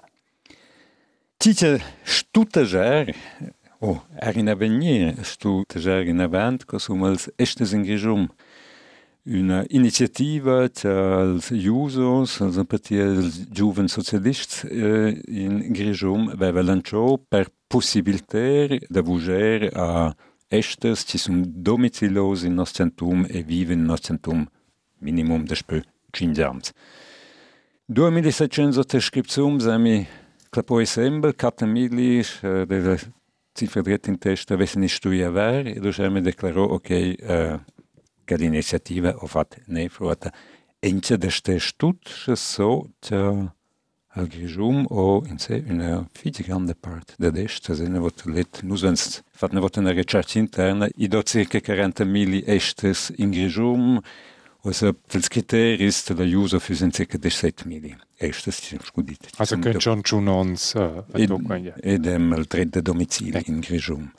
Tice 1.39 1.81
stutager, 2.05 3.11
o 3.81 3.99
er 4.15 4.37
in 4.37 4.47
avenir, 4.47 5.15
stutager 5.25 6.07
in 6.07 6.21
avant, 6.21 6.65
cosum 6.65 7.03
als 7.03 7.29
estes 7.37 7.73
in 7.73 7.83
Gijum. 7.83 8.29
Una 9.23 9.63
iniziativa 9.69 10.67
als 10.83 11.49
Jusos, 11.49 12.41
als 12.41 12.57
un 12.57 12.65
petit 12.65 12.99
als 12.99 13.45
giuven 13.51 13.87
socialists 13.87 14.63
eh, 14.63 15.21
Grijum, 15.71 16.35
veva 16.35 16.63
lanciò 16.63 17.19
per 17.29 17.51
possibiliter 17.67 18.79
de 18.89 19.01
vuger 19.01 19.69
a 19.77 20.15
estes 20.47 21.05
ci 21.05 21.17
sun 21.17 21.43
domicilos 21.45 22.43
in 22.43 22.55
nos 22.55 22.71
centum 22.71 23.23
e 23.29 23.43
viven 23.43 23.79
in 23.79 23.85
nos 23.85 24.01
centum 24.01 24.47
minimum 24.97 25.45
de 25.45 25.55
spö 25.55 25.81
5 26.11 26.39
ans. 26.39 26.73
2700 27.85 28.85
descripțiuni 28.85 29.59
zami 29.59 30.07
cata 31.35 31.65
milis, 31.65 32.41
uh, 32.43 32.65
de 32.65 32.97
cifra 33.53 33.81
dret 33.81 34.07
in 34.07 34.17
testa, 34.17 34.55
vesen 34.55 34.83
is 34.83 34.93
stuia 34.93 35.29
ver, 35.31 35.67
e 35.67 35.79
dus 35.79 35.97
eme 35.97 36.21
declarò, 36.21 36.63
ok, 36.63 36.89
uh, 36.89 37.59
che 38.31 38.37
l'iniziativa 38.37 39.13
ho 39.17 39.27
fatto 39.27 39.57
ne 39.65 39.89
fruata. 39.89 40.31
Ence 40.79 41.17
de 41.17 41.29
ste 41.29 41.59
stut, 41.59 42.09
che 42.25 42.35
so, 42.35 42.91
tia 42.99 43.55
al 44.13 44.27
grijum 44.27 44.85
o 44.89 45.23
in 45.25 45.37
se 45.37 45.63
una 45.67 46.07
figi 46.11 46.43
grande 46.43 46.75
part 46.75 47.15
de 47.17 47.31
dest, 47.31 47.71
se 47.71 47.87
ne 47.87 47.99
vot 47.99 48.25
let, 48.25 48.61
nus 48.63 48.81
vens 48.81 49.21
fat 49.31 49.51
ne 49.53 49.59
vot 49.59 49.77
una 49.77 49.91
recerca 49.91 50.39
interna, 50.39 50.87
i 50.95 51.07
do 51.07 51.21
circa 51.23 51.59
40 51.59 52.05
mili 52.05 52.43
estes 52.45 53.11
in 53.17 53.31
grijum, 53.31 54.01
Also, 54.63 54.91
das 55.09 55.27
Kriterium 55.27 55.87
ist 55.87 56.07
der 56.07 56.27
User 56.27 56.59
für 56.59 56.75
sind 56.75 56.95
circa 56.95 57.17
17 57.17 57.67
mili. 57.67 57.95
Estes, 58.19 58.61
ci 58.61 58.77
scudite. 58.83 59.27
Also 59.39 59.57
könnt 59.57 59.81
schon 59.81 60.05
schon 60.05 60.27
uns 60.27 60.75
äh, 60.75 61.01
ed, 61.13 61.31
uh, 61.31 61.41
ed 61.81 62.05
em 62.05 62.31
il 62.33 62.45
dret 62.45 62.75
de 62.75 62.83
domicili 62.83 63.41
in 63.47 63.61
Grijum. 63.61 64.11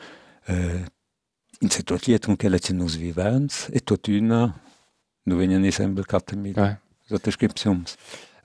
Uh, 0.48 0.82
in 1.60 1.70
settoriet 1.70 2.24
con 2.24 2.36
quella 2.36 2.58
ce 2.58 2.72
nos 2.72 2.96
vivans 2.96 3.68
e 3.72 3.80
tot 3.80 4.06
una 4.06 4.52
nu 5.24 5.36
vegnan 5.36 5.64
esempio 5.64 6.04
4 6.04 6.36
mili. 6.36 6.54
ja. 6.56 6.78
So 7.06 7.18
descriptions. 7.22 7.94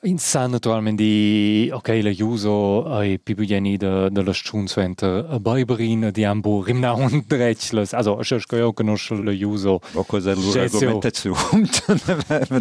In 0.01 0.19
sa 0.19 0.45
naturalmente 0.45 1.03
di 1.03 1.69
ok 1.73 1.87
la 2.03 2.11
uso 2.19 2.85
ai 2.85 3.17
pibugeni 3.17 3.77
de 3.77 4.09
de 4.11 4.21
la 4.21 4.31
strunzventer 4.31 5.25
a 5.29 5.39
baiberina 5.39 6.11
di 6.11 6.23
ambo 6.23 6.61
rimna 6.61 6.93
und 6.93 7.25
drechles 7.27 7.93
also 7.93 8.19
ich 8.21 8.31
ich 8.31 8.45
ja 8.51 8.71
conosco 8.73 9.15
la 9.15 9.31
uso 9.31 9.79
O 9.93 10.03
cosa 10.03 10.35
l'argomentazione? 10.35 11.67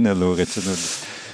Allora, 0.08 0.44
ce 0.44 0.60
non... 0.64 0.74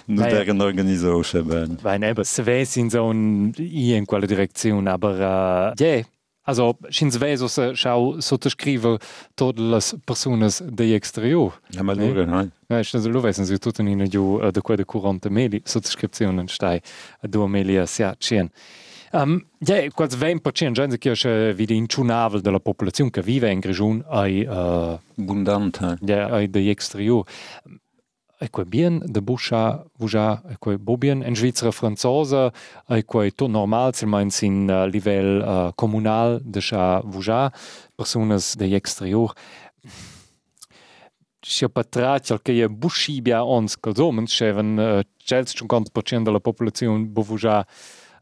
Nu 0.05 0.23
deren 0.23 0.61
organization 0.61 1.47
ben. 1.47 1.79
Weil 1.83 2.03
eben, 2.03 2.25
se 2.25 2.43
ves 2.43 2.77
in 2.77 2.91
so 2.91 3.11
in 3.13 4.05
quella 4.05 4.27
direzione, 4.27 4.91
aber 4.91 5.75
yeah. 5.79 6.05
Also, 6.45 6.77
schins 6.91 7.17
vesos 7.17 7.59
schau 7.75 8.21
sottoscriver 8.21 8.99
todas 9.37 9.65
las 9.65 9.97
personas 10.05 10.63
de 10.67 10.95
exterior. 10.95 11.53
Ja, 11.71 11.83
mal 11.83 11.97
lura, 11.97 12.27
nein. 12.27 12.53
Nein, 12.69 12.85
schins 12.85 13.07
lo 13.07 13.21
vesen 13.21 13.47
si 13.47 13.59
tutten 13.59 13.87
in 13.89 14.09
ju 14.11 14.41
de 14.51 14.61
quei 14.61 14.77
de 14.77 14.85
curante 14.85 15.31
meli 15.31 15.63
sottoscriptionen 15.65 16.49
stai 16.49 16.81
äh, 17.23 17.29
du 17.29 17.47
melia 17.47 17.87
sia 17.87 18.17
cien. 18.19 18.51
Um, 19.13 19.43
ja, 19.61 19.91
quals 19.91 20.17
20% 20.17 20.73
gente 20.73 20.99
che 20.99 21.13
c'è 21.13 21.55
vidi 21.55 21.77
in 21.77 21.87
ciunavel 21.87 22.41
della 22.41 22.61
popolazione 22.61 23.11
che 23.11 23.21
vive 23.21 23.51
in 23.51 23.61
Grigion 23.61 24.03
ai 24.09 24.41
uh, 24.41 24.51
äh, 24.51 24.99
abundante. 25.19 25.99
Ja, 26.01 26.29
ai 26.29 26.49
de 26.49 26.71
exterior. 26.71 27.25
Um, 27.65 27.73
ähm, 27.73 27.82
E 28.43 28.49
quei 28.49 28.65
bien 28.67 28.99
de 29.07 29.21
buscha, 29.21 29.85
vuja, 29.99 30.43
e 30.51 30.57
quei 30.59 30.77
bobien 30.77 31.23
en 31.23 31.37
Svizzera 31.39 31.71
franzosa, 31.71 32.51
e 32.91 33.05
quei 33.07 33.31
to 33.31 33.47
normal, 33.47 33.95
se 33.95 34.07
meins 34.07 34.43
in 34.43 34.67
uh, 34.67 34.83
livell 34.91 35.39
uh, 35.43 35.71
comunal 35.79 36.41
de 36.43 36.59
scha 36.61 37.01
vuja, 37.07 37.53
personas 37.95 38.57
de 38.59 38.75
exterior. 38.75 39.31
Sia 41.43 41.69
patratial 41.69 42.43
che 42.43 42.53
je 42.53 42.67
buschibia 42.69 43.45
ons 43.45 43.79
calzomen, 43.79 44.27
scheven 44.27 44.75
uh, 44.75 45.05
cels 45.23 45.55
50% 45.55 46.23
della 46.23 46.41
popolazione 46.41 47.07
bovuja, 47.07 47.65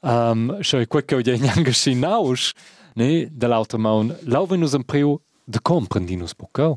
um, 0.03 0.61
sche 0.61 0.87
quei 0.87 1.05
che 1.05 1.23
je 1.23 1.39
nyanga 1.39 1.73
sinaus, 1.73 2.53
ne, 2.95 3.27
dell'altra 3.33 3.79
maun, 3.79 4.13
lauvenus 4.29 4.77
un 4.77 4.85
priu 4.85 5.17
de 5.47 5.59
comprendinus 5.65 6.37
boccau. 6.37 6.77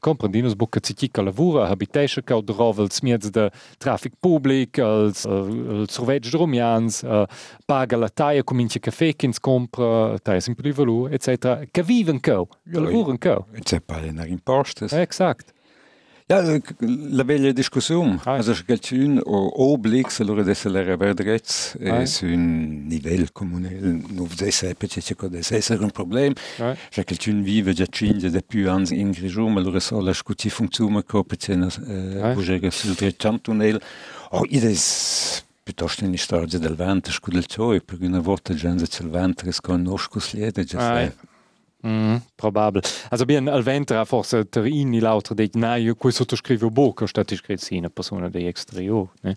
Comprendinus 0.00 0.54
buca 0.54 0.80
citica 0.80 1.22
lavura, 1.22 1.68
habitation 1.68 2.24
cau 2.24 2.42
de 2.42 2.52
rovels 2.52 3.00
miets 3.00 3.30
de 3.30 3.50
traffic 3.78 4.14
public, 4.20 4.78
als 4.78 5.24
uh, 5.24 5.84
surveig 5.88 6.26
romians, 6.32 7.02
uh, 7.02 7.26
paga 7.66 7.96
la 7.96 8.08
taia, 8.08 8.42
comincia 8.42 8.80
caffè 8.80 9.14
che 9.14 9.26
ins 9.26 9.38
compra, 9.38 10.18
taia 10.18 10.40
sempre 10.40 10.72
valù, 10.72 11.06
etc. 11.06 11.68
Che 11.70 11.82
viven 11.82 12.20
che 12.20 12.32
lavuren 12.64 13.18
cau. 13.18 13.46
C'è 13.62 13.80
pare 13.80 14.10
nach 14.10 14.28
impostes. 14.28 14.92
Exakt. 14.92 15.52
Ja, 16.30 16.42
la 16.78 17.24
bella 17.24 17.50
discussione. 17.50 18.20
Ah. 18.22 18.34
Also, 18.34 18.54
quelqu'un 18.64 19.20
o 19.24 19.72
oblix, 19.72 20.20
allora 20.20 20.44
desse 20.44 20.68
l'era 20.68 20.96
verdrez, 20.96 21.76
Ah. 21.84 22.02
e 22.02 22.06
su 22.06 22.24
un 22.24 22.84
livello 22.88 23.26
comune, 23.32 23.70
non 23.80 24.28
desse 24.36 24.68
epece 24.68 25.00
c'è 25.00 25.16
desse 25.28 25.56
essere 25.56 25.82
un 25.82 25.90
problema. 25.90 26.32
Ah. 26.58 26.76
C'è 26.88 27.02
quelqu'un 27.02 27.42
vive 27.42 27.72
già 27.72 27.84
cinque 27.90 28.30
de 28.30 28.42
più 28.42 28.70
anni 28.70 29.00
in 29.00 29.10
Grigium, 29.10 29.56
allora 29.56 29.80
so 29.80 30.00
la 30.00 30.12
scuti 30.12 30.48
funziona 30.50 31.02
come 31.02 31.24
c'è 31.36 31.58
eh, 31.58 32.20
Ah. 32.22 32.32
bugere 32.32 32.70
sul 32.70 32.94
Trecentunel. 32.94 33.80
Oh, 34.30 34.44
ides 34.48 35.44
piuttosto 35.64 36.04
in 36.04 36.16
storia 36.16 36.58
del 36.60 36.76
vento, 36.76 37.10
scudel 37.10 37.46
cioi, 37.46 37.82
perché 37.82 38.06
una 38.06 38.20
volta 38.20 38.54
già 38.54 38.72
c'è 38.72 39.02
il 39.02 39.10
vento 39.10 39.42
che 39.46 39.50
sconosco 39.52 40.20
sliede, 40.20 40.62
già. 40.62 41.12
Mm, 41.86 42.16
probabel. 42.36 42.82
Also 43.08 43.24
bien 43.24 43.48
al 43.48 43.62
ventre 43.62 44.04
forse 44.04 44.44
ter 44.48 44.66
in 44.66 44.98
l'altro 45.00 45.34
de 45.34 45.48
na 45.54 45.76
io 45.76 45.94
quei 45.94 46.12
sottoscrivo 46.12 46.68
boca 46.70 47.06
stat 47.06 47.30
iscrit 47.30 47.58
sì 47.58 47.78
una 47.78 47.88
persona 47.88 48.28
de 48.28 48.46
exterior, 48.46 49.08
ne? 49.22 49.34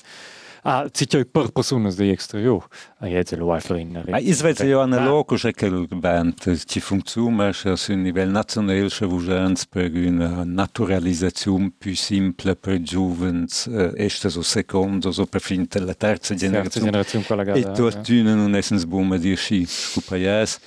Ah, 0.65 0.87
si 0.93 1.05
c'è 1.07 1.25
per 1.25 1.51
persone 1.51 1.93
de 1.93 2.09
exterior. 2.11 2.65
Ah, 2.99 3.07
jetzt 3.07 3.33
lo 3.35 3.51
einfach 3.51 3.77
in 3.77 4.01
Ma 4.09 4.17
is 4.17 4.41
vet 4.41 4.63
jo 4.63 4.79
analogo 4.79 5.35
che 5.35 5.53
quel 5.53 5.87
vent 5.89 6.63
ci 6.65 6.79
funziona 6.79 7.51
che 7.51 7.75
su 7.75 7.93
livello 7.93 8.31
nazionale 8.31 8.87
che 8.87 9.05
vugens 9.05 9.65
per 9.67 9.91
una 9.93 10.43
naturalizzazione 10.45 11.71
più 11.77 11.93
simple 11.95 12.55
per 12.55 12.79
giovens, 12.81 13.67
eh, 13.67 13.91
este 13.95 14.29
so 14.29 14.41
secondo, 14.41 15.11
so 15.11 15.25
per 15.25 15.41
fin 15.41 15.67
la 15.69 15.93
terza 15.93 16.07
terza 16.07 16.35
generazione. 16.35 16.85
generazione 16.87 17.25
quella 17.25 17.41
E 17.43 17.61
gada. 17.61 17.71
tuttuna 17.73 18.33
non 18.33 18.55
essens 18.55 18.85
buona 18.85 19.17
dir 19.17 19.37
schi 19.37 19.65
scupaies. 19.65 20.59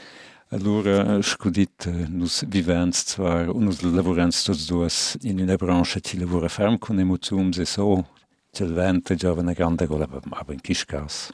Allora, 0.50 1.21
scudit, 1.23 1.87
eh, 1.87 2.07
nus 2.09 2.45
vivens 2.49 3.05
zwar, 3.05 3.49
und 3.49 3.65
nus 3.65 3.83
lavorens 3.83 4.45
tots 4.45 4.67
duas 4.67 5.17
in 5.23 5.41
una 5.41 5.57
branche 5.57 6.00
ci 6.00 6.19
lavora 6.19 6.49
ferm 6.49 6.79
con 6.79 7.00
emoziums 7.00 7.59
e 7.59 7.65
so, 7.65 8.07
c'è 8.53 8.65
il 8.65 8.73
vento 8.73 9.15
già 9.17 9.33
una 9.33 9.53
grande 9.53 9.87
rolla, 9.87 10.09
aber 10.31 10.55
in 10.55 10.61
Kischkas. 10.61 11.33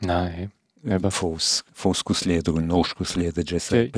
Nein. 0.00 0.50
Eben 0.84 1.10
fos, 1.10 1.62
foscus 1.72 2.24
leder 2.24 2.52
und 2.52 2.66
noscus 2.66 3.14
leder, 3.14 3.42
Jesse. 3.42 3.90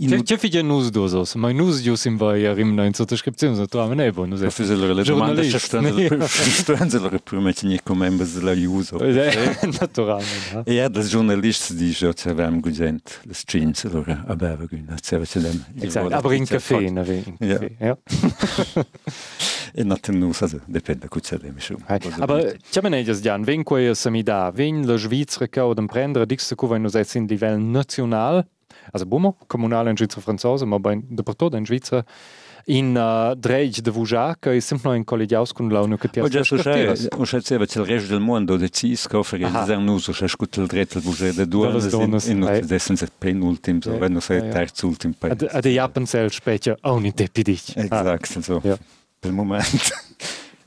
Če, 0.00 0.16
če 0.24 0.36
fidje 0.40 0.62
nus 0.64 0.88
dozos, 0.88 1.34
ma 1.36 1.50
nus 1.52 1.82
diosim 1.84 2.14
vai 2.16 2.48
rimna 2.56 2.86
in 2.88 2.94
sottoscrizione, 2.96 3.54
sono 3.54 3.66
trovava 3.68 3.92
nebo, 3.94 4.24
nus 4.24 4.40
è. 4.40 4.48
Fizelo 4.48 4.94
le 4.94 5.02
domande, 5.04 5.42
c'è 5.46 5.58
stanzelo 5.58 7.10
le 7.10 7.18
prime 7.20 7.52
che 7.52 7.66
nico 7.66 7.94
member 7.94 8.26
della 8.26 8.52
uso. 8.66 8.96
Naturalmente. 8.98 10.62
E 10.64 10.80
ad 10.80 10.98
giornalist 11.04 11.74
dice, 11.74 12.14
c'è 12.14 12.32
vam 12.32 12.60
gudent, 12.60 13.20
le 13.24 13.34
strings, 13.34 13.84
allora 13.84 14.24
abeva 14.26 14.64
gudent, 14.64 14.98
c'è 15.02 15.20
c'è 15.20 15.40
dem. 15.40 15.64
Esatto, 15.78 16.14
aber 16.14 16.32
in 16.32 16.46
caffè, 16.46 16.78
in 16.80 16.94
caffè, 16.94 17.22
ja. 17.78 17.98
E 19.74 19.84
natten 19.84 20.18
nus, 20.18 20.40
also 20.40 20.60
dipende 20.64 21.08
cu 21.08 21.20
c'è 21.20 21.36
dem 21.36 21.58
schon. 21.58 21.76
Aber 21.86 22.56
c'è 22.70 22.80
man 22.80 22.94
eges 22.94 23.20
Jan, 23.20 23.44
wen 23.44 23.62
quei 23.64 23.94
samida, 23.94 24.50
wen 24.56 24.86
la 24.86 24.96
Schweizer 24.96 25.46
ca 25.50 25.66
oder 25.66 25.84
prendere 25.84 26.24
dixte 26.24 26.54
cu 26.54 26.66
vai 26.66 26.80
nus 26.80 26.94
in 26.94 27.26
livello 27.26 27.58
nazionale, 27.58 28.46
also 28.92 29.06
bumo, 29.06 29.36
comunal 29.46 29.88
in 29.88 29.96
Svizzera 29.96 30.20
franzosa, 30.20 30.64
ma 30.66 30.78
ben 30.78 31.02
dappertutto 31.08 31.56
in 31.56 31.64
Svizzera, 31.64 32.04
in 32.66 32.94
uh, 32.94 33.34
dreig 33.34 33.78
de 33.80 33.90
Vuja, 33.90 34.36
che 34.38 34.54
è 34.54 34.60
sempre 34.60 34.94
in 34.96 35.04
collegiaus 35.04 35.52
con 35.52 35.68
la 35.68 35.80
Università 35.80 36.22
O 36.22 36.28
già 36.28 36.42
so 36.44 36.56
c'è, 36.56 36.90
o 36.90 37.22
c'è 37.24 37.40
c'è 37.40 37.58
c'è 37.58 37.80
il 37.80 37.86
resto 37.86 38.08
del 38.12 38.20
mondo 38.20 38.56
decis 38.56 39.06
che 39.06 39.16
offre 39.16 39.42
Aha. 39.42 39.72
il 39.72 39.80
nus, 39.80 40.08
o 40.08 40.12
c'è 40.12 40.28
scuto 40.28 40.60
il 40.60 40.66
dretto 40.66 40.98
il 40.98 41.04
bugè 41.04 41.32
de 41.32 41.48
due, 41.48 41.70
Delle 41.70 41.88
donnes, 41.88 42.26
in 42.26 42.60
dessen 42.66 42.96
se 42.96 43.08
penultim, 43.18 43.80
so 43.80 43.92
Ja, 43.92 43.98
wenn 43.98 44.12
no 44.12 44.20
sei 44.20 44.38
ja, 44.38 44.44
ja. 44.44 44.52
terzo 44.52 44.86
ultim 44.86 45.12
A 45.12 45.14
paese. 45.18 45.36
de, 45.36 45.48
a 45.48 45.60
de 45.60 45.70
Japensel 45.70 46.30
specia 46.30 46.76
auch 46.82 47.00
nicht 47.00 47.16
depidic. 47.16 47.76
Exact, 47.76 48.36
also 48.36 48.60
Ja. 48.62 48.76
per 49.18 49.30
il 49.30 49.36
momento 49.36 49.94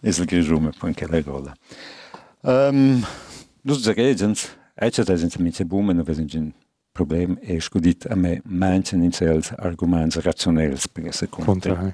è 0.02 0.08
il 0.10 0.26
grigiume 0.26 0.72
può 0.78 0.88
anche 0.88 1.08
la 1.08 1.22
rola. 1.22 1.54
Um, 2.42 3.06
dus 3.62 3.82
de 3.84 3.94
regens, 3.94 4.50
ecce 4.76 5.04
da 5.04 5.16
sind 5.16 5.38
mit 5.40 5.64
bumen, 5.68 6.00
aber 6.00 6.14
sind 6.14 6.34
ein 6.34 6.54
Problem, 6.94 7.40
e 7.42 7.60
scudit 7.60 8.06
a 8.06 8.16
me 8.16 8.40
manchen 8.46 9.02
in 9.02 9.12
sels 9.12 9.52
arguments 9.58 10.16
rationels 10.22 10.88
per 10.88 11.12
se 11.12 11.28
conte. 11.28 11.46
Contra. 11.46 11.92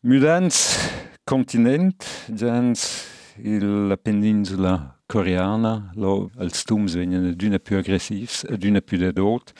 Mudans 0.00 0.78
continent, 1.24 2.04
gens 2.26 3.06
il 3.38 3.86
la 3.86 3.96
peninsula 3.96 4.98
coreana, 5.06 5.90
lo 5.94 6.30
als 6.36 6.64
tums 6.64 6.94
venien 6.94 7.32
d'una 7.34 7.58
più 7.58 7.78
aggressivs, 7.78 8.44
d'una 8.58 8.80
più 8.80 8.98
de 8.98 9.12
dot. 9.12 9.52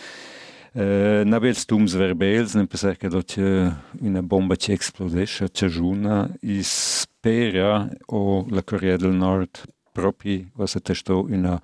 Uh, 0.74 1.24
Nabels 1.24 1.64
tums 1.64 1.94
verbels, 1.94 2.54
nem 2.54 2.66
pensar 2.66 2.96
che 2.96 3.08
c'è 3.08 3.72
una 4.00 4.22
bomba 4.22 4.56
ci 4.56 4.72
esplodesce, 4.72 5.50
c'è 5.50 5.68
giuna, 5.68 6.30
i 6.40 6.60
spera 6.62 7.88
o 8.06 8.46
la 8.50 8.62
Corea 8.62 8.96
del 8.96 9.12
Nord 9.12 9.62
proprio, 9.90 10.50
was 10.56 10.74
è 10.74 10.80
testo 10.80 11.24
una 11.28 11.60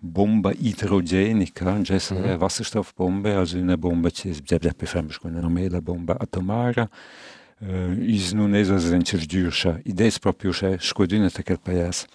bomba 0.00 0.52
idrogenica, 0.52 1.80
già 1.82 1.94
Mhm. 1.94 2.30
mm. 2.34 2.40
Wasserstoffbombe, 2.40 3.34
also 3.34 3.58
una 3.58 3.76
bomba 3.76 4.10
ci 4.10 4.30
è 4.30 4.32
già 4.32 4.58
befremd 4.58 5.16
con 5.18 5.34
una 5.34 5.48
mela 5.48 5.80
bomba 5.80 6.16
atomara. 6.18 6.88
Uh, 7.62 7.92
is 8.00 8.32
nun 8.32 8.54
es 8.54 8.70
as 8.70 8.90
en 8.90 9.02
cergiurscha, 9.04 9.80
idees 9.84 10.18
proprio 10.18 10.50
che 10.50 10.78
scoduna 10.78 11.28
te 11.28 11.42
quel 11.42 11.60
paese. 11.60 12.06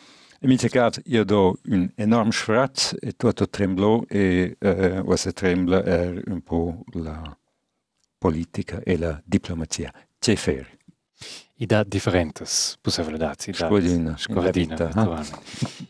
E 0.41 0.47
mi 0.47 0.57
cat 0.57 1.01
io 1.05 1.23
do 1.23 1.59
un 1.69 1.89
enorm 1.95 2.31
schratz 2.31 2.95
e 2.99 3.11
tutto 3.11 3.47
tremblò 3.47 4.03
e 4.07 4.57
uh, 4.59 5.01
was 5.05 5.29
trembla 5.33 5.83
è 5.83 6.21
un 6.27 6.41
po' 6.41 6.83
la 6.93 7.37
politica 8.17 8.81
e 8.83 8.97
la 8.97 9.21
diplomazia. 9.23 9.93
C'è 10.19 10.35
fer. 10.35 10.74
I 11.57 11.65
dat 11.65 11.87
differentes 11.87 12.77
possibilità. 12.81 13.33
La 14.27 14.51
vita, 14.51 14.89
ah. 14.93 15.23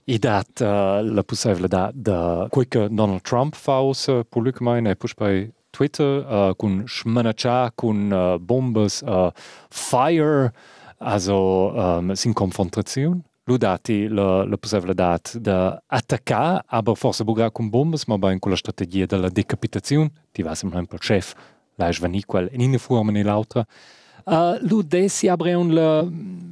I 0.03 0.19
dat 0.19 0.59
uh, 0.59 1.01
la 1.01 1.23
possibilità 1.23 1.91
da 1.93 2.47
quel 2.49 2.67
che 2.67 2.87
Donald 2.91 3.21
Trump 3.21 3.55
fa 3.55 3.79
usa 3.79 4.23
pubblicamente 4.23 4.89
e 4.91 4.95
poi 4.95 5.13
bei 5.17 5.53
Twitter 5.71 6.25
uh, 6.25 6.55
con 6.55 6.83
smanaccia 6.85 7.71
con 7.73 8.11
uh, 8.11 8.39
bombes 8.39 9.01
uh, 9.01 9.31
fire 9.69 10.53
also 10.99 11.73
um, 11.73 12.13
sin 12.13 12.33
confrontazione 12.33 13.23
Lu 13.47 13.57
dati 13.57 14.07
la, 14.07 14.43
la 14.43 14.57
possibilità 14.57 15.19
di 15.33 15.51
attaccare, 15.85 16.63
aber 16.65 16.97
forse 16.97 17.23
bugra 17.23 17.51
con 17.51 17.69
bombes, 17.69 18.05
ma 18.05 18.17
ben 18.17 18.39
con 18.39 18.49
la 18.49 18.57
strategia 18.57 19.05
della 19.05 19.29
decapitazione, 19.29 20.09
ti 20.31 20.41
va 20.41 20.55
sempre 20.55 20.81
il 20.81 20.99
chef, 20.99 21.35
la 21.75 21.91
svani 21.91 22.23
quel 22.23 22.49
in 22.53 22.61
una 22.61 22.79
forma 22.79 23.11
e 23.11 23.21
l'altra. 23.21 23.63
Uh, 24.27 24.57
lu 24.61 24.81
desi 24.81 25.27
un 25.27 25.71
la 25.71 26.03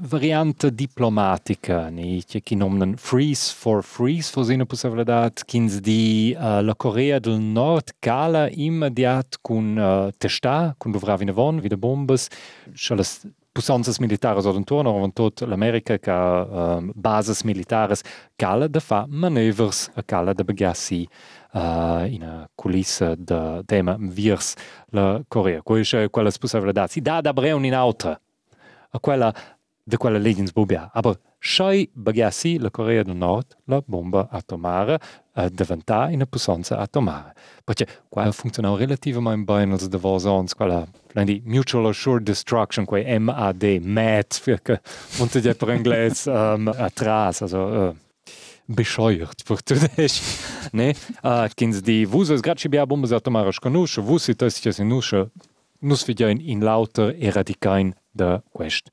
variante 0.08 0.72
diplomatica, 0.72 1.90
ne, 1.90 2.22
che 2.24 2.42
chi 2.42 2.54
nomen 2.54 2.96
freeze 2.98 3.52
for 3.52 3.84
freeze, 3.84 4.30
for 4.30 4.46
sine 4.46 4.64
possibilitat, 4.68 5.44
kins 5.44 5.80
di 5.80 6.36
uh, 6.38 6.62
la 6.62 6.76
Corea 6.76 7.18
del 7.18 7.40
Nord 7.40 7.96
cala 7.98 8.48
immediat 8.48 9.40
kun 9.42 9.76
uh, 9.76 10.12
testa, 10.20 10.76
kun 10.78 10.92
dovra 10.92 11.18
vina 11.18 11.34
von, 11.34 11.62
wieder 11.62 11.78
bombes, 11.78 12.28
schalas 12.76 13.26
pusanzas 13.54 13.98
militares 13.98 14.46
od 14.46 14.56
intorno, 14.56 14.94
avant 14.94 15.14
tot 15.14 15.42
l'America 15.42 15.98
che 15.98 16.12
um, 16.12 16.92
bases 16.94 17.42
militares 17.42 18.02
cala 18.36 18.68
da 18.68 18.80
fa 18.80 19.06
manövers 19.08 19.90
cala 20.06 20.34
da 20.34 20.44
begassi 20.44 21.08
uh, 21.54 22.06
in 22.08 22.24
a 22.24 22.50
culissa 22.56 23.16
de 23.16 23.64
tema 23.66 23.96
virs 24.00 24.56
la 24.92 25.22
Corea. 25.28 25.62
Quella 25.62 26.02
è 26.02 26.10
quella 26.10 26.32
possibilità. 26.40 26.88
Si 26.88 27.02
dà 27.02 27.22
da 27.22 27.34
breun 27.34 27.66
in 27.66 27.74
altra. 27.74 28.20
A 28.96 29.00
quella 29.00 29.34
de 29.84 29.98
quella 29.98 30.18
leggens 30.18 30.52
bubia. 30.52 30.90
Aber 30.94 31.20
schei 31.40 31.90
bagassi 31.94 32.58
la 32.58 32.70
Corea 32.70 33.04
del 33.04 33.16
Nord 33.16 33.58
la 33.66 33.82
bomba 33.86 34.30
atomare 34.32 35.00
a 35.34 35.50
diventare 35.50 36.14
una 36.14 36.26
pusanza 36.26 36.78
atomare. 36.78 37.34
Perché 37.64 37.88
qua 38.08 38.32
funziona 38.32 38.76
relativamente 38.76 39.44
bene 39.44 39.74
als 39.74 39.88
de 39.88 39.98
vosons, 39.98 40.54
quella 40.54 40.88
di 41.24 41.42
Mutual 41.46 41.88
Assured 41.88 42.24
Destruction, 42.24 42.86
quei 42.86 43.20
MAD, 43.20 43.80
MAD, 43.82 44.42
perché 44.44 44.82
unter 45.20 45.42
der 45.42 45.56
per 45.56 45.70
inglese 45.70 46.30
um, 46.32 46.68
atrás, 46.68 47.42
also 47.42 47.58
uh, 47.58 47.96
bescheuert, 48.68 49.44
português, 49.46 50.22
né? 50.72 50.94
Uh, 51.24 51.50
kins 51.56 51.82
di 51.82 52.06
vusos 52.06 52.42
grazie 52.42 52.70
bia 52.70 52.86
bombas 52.86 53.12
atomares 53.12 53.60
conosce, 53.60 54.02
vusi 54.02 54.36
testi 54.36 54.72
si 54.72 54.84
nusce, 54.84 55.30
nus 55.82 56.04
vidjain 56.04 56.40
in 56.40 56.62
lauter 56.62 57.16
eradicain 57.20 57.94
de 58.12 58.42
quest. 58.52 58.90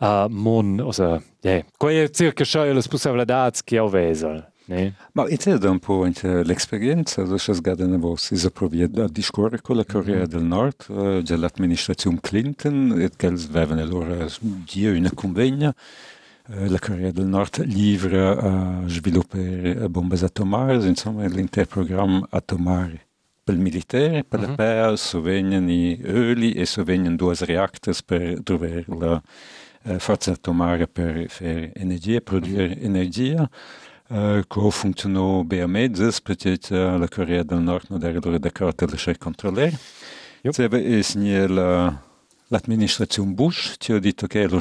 Uh, 0.00 0.28
mon, 0.30 0.80
also, 0.80 1.22
ja, 1.42 1.62
quei 1.76 2.08
circa 2.10 2.44
che 3.62 3.78
au 3.78 3.88
vesel. 3.88 4.48
Ne? 4.70 4.94
Ma 5.12 5.26
è 5.26 5.58
da 5.58 5.68
un 5.68 5.80
po' 5.80 6.04
l'esperienza, 6.04 7.22
lo 7.22 7.36
che 7.36 7.54
sgada 7.54 7.84
vos 7.98 8.30
is 8.30 8.44
approviet 8.44 8.96
a 8.98 9.08
discorre 9.08 9.60
con 9.60 9.76
la 9.76 9.84
Corea 9.84 10.26
del 10.26 10.44
Nord, 10.44 10.84
uh, 10.88 11.22
già 11.22 11.36
l'amministrazione 11.36 12.20
Clinton, 12.20 12.94
e 13.00 13.10
che 13.16 13.26
avevano 13.26 13.82
allora 13.82 14.26
dio 14.40 14.92
una 14.92 15.10
convegna, 15.12 15.74
la 16.52 16.78
Corea 16.78 17.12
del 17.12 17.26
Nord 17.26 17.64
livra 17.64 18.36
a 18.36 18.82
sviluppare 18.86 19.88
bombe 19.88 20.18
atomare, 20.20 20.84
insomma 20.84 21.26
l'interprogramma 21.26 22.26
atomare 22.30 23.06
per 23.44 23.54
il 23.54 23.60
militare, 23.60 24.24
per 24.24 24.40
mm 24.40 24.42
-hmm. 24.42 24.48
la 24.48 24.54
PEA, 24.54 24.96
sovenien 24.96 25.68
i 25.68 26.00
öli 26.02 26.52
e 26.52 26.66
sovenien 26.66 27.16
due 27.16 27.34
reactors 27.38 28.02
per 28.02 28.40
trovare 28.42 28.84
la 28.86 29.22
uh, 29.84 29.98
forza 29.98 30.32
atomare 30.32 30.88
per 30.88 31.28
fare 31.28 31.72
energia, 31.74 32.20
produrre 32.20 32.68
mm 32.68 32.72
-hmm. 32.72 32.84
energia. 32.84 33.50
Uh, 34.08 34.42
co 34.48 34.70
funzionò 34.70 35.44
bene, 35.44 35.88
perché 36.24 36.58
la 36.68 37.06
Corea 37.08 37.44
del 37.44 37.60
Nord 37.60 37.86
non 37.90 38.02
era 38.02 38.18
d'accordo 38.38 38.84
a 38.84 38.88
lasciare 38.90 39.18
controllare. 39.18 39.72
Yep. 40.42 40.54
è 41.32 41.46
l'amministrazione 41.46 43.32
Bush 43.34 43.76
che 43.78 43.92
ha 43.92 44.00
detto 44.00 44.26
che 44.26 44.42
è 44.42 44.48
lo 44.48 44.58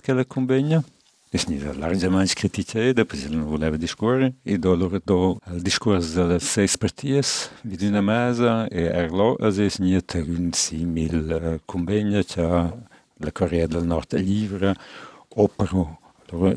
che 0.00 0.12
la 0.12 0.24
convegna. 0.24 0.82
Dus 1.30 1.46
niet 1.46 1.60
de 1.60 1.78
largemanskritici, 1.78 2.92
de 2.92 3.04
presidente 3.04 3.44
voleva 3.44 3.76
discorrer, 3.76 4.32
e 4.42 4.58
dopo 4.58 4.86
il 4.94 5.56
eh, 5.56 5.62
discorso 5.62 6.14
delle 6.14 6.38
sei 6.38 6.68
partite, 6.78 7.50
di 7.60 7.86
una 7.86 8.00
mesa, 8.00 8.66
e 8.68 8.88
allora 8.88 9.50
si 9.50 9.64
è 9.64 9.70
niente 9.78 10.20
un 10.20 10.52
simile 10.52 11.36
eh, 11.36 11.60
convegno 11.66 12.22
che 12.22 12.40
la 12.40 13.32
Corea 13.32 13.66
del 13.66 13.84
Nord 13.84 14.14
è 14.14 14.20
libera, 14.20 14.74
o 15.28 15.48
però 15.48 15.98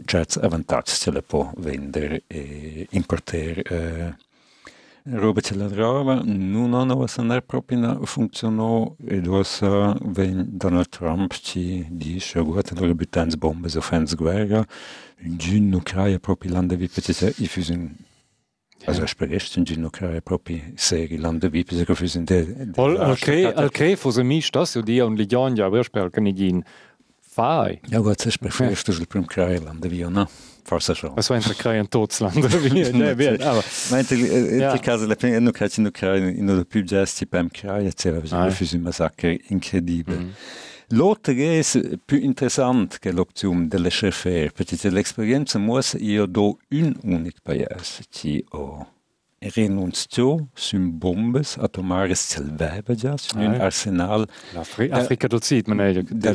certi 0.05 0.39
avvantaggi 0.39 0.91
se 0.91 1.11
le 1.11 1.21
può 1.21 1.51
vendere 1.57 2.23
e 2.27 2.37
eh, 2.37 2.87
importare. 2.91 4.17
робіцца 5.05 5.55
драва 5.55 6.21
ну 6.25 6.67
нова 6.67 7.07
санарпропіна 7.07 8.05
функцыянаў 8.05 8.97
доса 9.25 9.97
wenn 10.01 10.45
Donald 10.57 10.89
Trump 10.93 11.33
ці 11.33 11.87
діша 11.89 12.41
гуатанула 12.41 12.93
бютэнсбомбы 12.93 13.69
з 13.69 13.81
Фэнсгвера 13.81 14.67
дзюнь 15.21 15.69
нукрая 15.71 16.19
пропіланда 16.19 16.75
віпеця 16.75 17.33
і 17.37 17.47
фюзін 17.47 17.97
spechten 18.81 19.63
Di 19.63 19.77
nukleare 19.77 20.21
Propi 20.21 20.73
segi 20.75 21.17
Lande 21.17 21.49
wiepesinn 21.49 22.25
dé. 22.25 22.45
fo 23.95 24.11
se 24.11 24.23
mi 24.23 24.41
dat 24.51 24.75
jo 24.75 24.81
Di 24.81 24.99
an 25.01 25.15
Lian 25.15 25.55
ja 25.55 25.69
wërsperken 25.69 26.35
ginn. 26.35 26.63
Fai. 27.21 27.79
Ja 27.89 28.01
wat 28.01 28.21
zech 28.21 28.39
befirchtechel 28.39 29.05
prm 29.05 29.25
Krailande 29.25 29.89
wie 29.89 30.09
na. 30.09 30.27
Forse 30.63 30.95
schon. 30.95 31.17
Es 31.17 31.29
war 31.29 31.37
ein 31.37 31.43
Kreis 31.43 31.83
in 31.83 31.89
Deutschland. 31.89 32.35
ne, 32.93 33.15
bien, 33.15 33.41
aber. 33.41 33.63
Meinte, 33.89 34.15
in 34.15 34.79
caso 34.81 35.05
la 35.05 35.15
prima 35.15 35.39
non 35.39 35.51
c'è 35.51 35.67
in 35.77 35.85
Ucraina, 35.85 36.29
in 36.29 36.47
uno 36.47 36.63
più 36.65 36.83
gesti 36.83 37.25
per 37.27 37.45
Ucraina, 37.45 37.89
c'era 37.91 38.19
un 38.19 38.81
massacre 38.81 39.39
incredibile. 39.47 40.17
Mm. 40.17 40.29
L'altra 40.93 41.33
è 41.33 41.63
più 42.03 42.17
interessante 42.17 42.97
che 42.99 43.11
l'opzione 43.11 43.67
delle 43.67 43.89
chauffeur, 43.89 44.51
perché 44.51 44.89
l'esperienza 44.89 45.57
muos 45.57 45.95
io 45.97 46.25
do 46.25 46.57
un 46.69 46.93
unico 47.03 47.39
paese 47.41 48.03
ho 48.49 48.87
renonceou 49.41 50.47
sun 50.53 50.91
bombes 50.99 51.57
atomare 51.57 52.15
selvageas 52.15 53.29
ah, 53.35 53.39
un 53.39 53.61
arsenal 53.61 54.27
Afri 54.55 54.91
Africa 54.91 55.27
del 55.27 55.41
Sud 55.41 55.65
de 55.65 56.29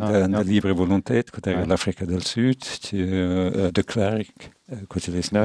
ah, 0.00 0.42
libre 0.42 0.72
volontat 0.72 1.30
co 1.30 1.40
ah. 1.44 1.64
l'Africa 1.66 2.06
del 2.06 2.22
Sud 2.22 2.64
eh, 2.92 3.70
de 3.72 3.82
Clark 3.84 4.50
eh, 4.72 4.86
co 4.88 4.98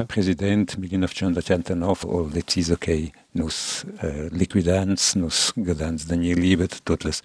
president 0.06 0.76
1989 0.78 2.06
o 2.06 2.28
decis 2.32 2.70
ok 2.70 3.12
nos 3.32 3.84
eh, 4.02 4.28
liquidans 4.32 5.14
nos 5.14 5.52
gadans 5.56 6.06
danie 6.06 6.34
libet 6.34 6.80
totles 6.82 7.22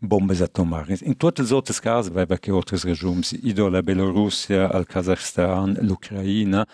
bombes 0.00 0.40
atomares. 0.40 1.02
In 1.02 1.12
totes 1.12 1.50
outras 1.50 1.80
casas 1.80 2.12
vai 2.12 2.24
que 2.38 2.52
outros 2.52 2.84
regimes, 2.84 3.32
ido 3.32 3.66
a 3.66 3.82
Bielorússia, 3.82 4.68
al 4.68 4.86
Kazachstan, 4.86 5.76
l'Ucraïna, 5.82 6.68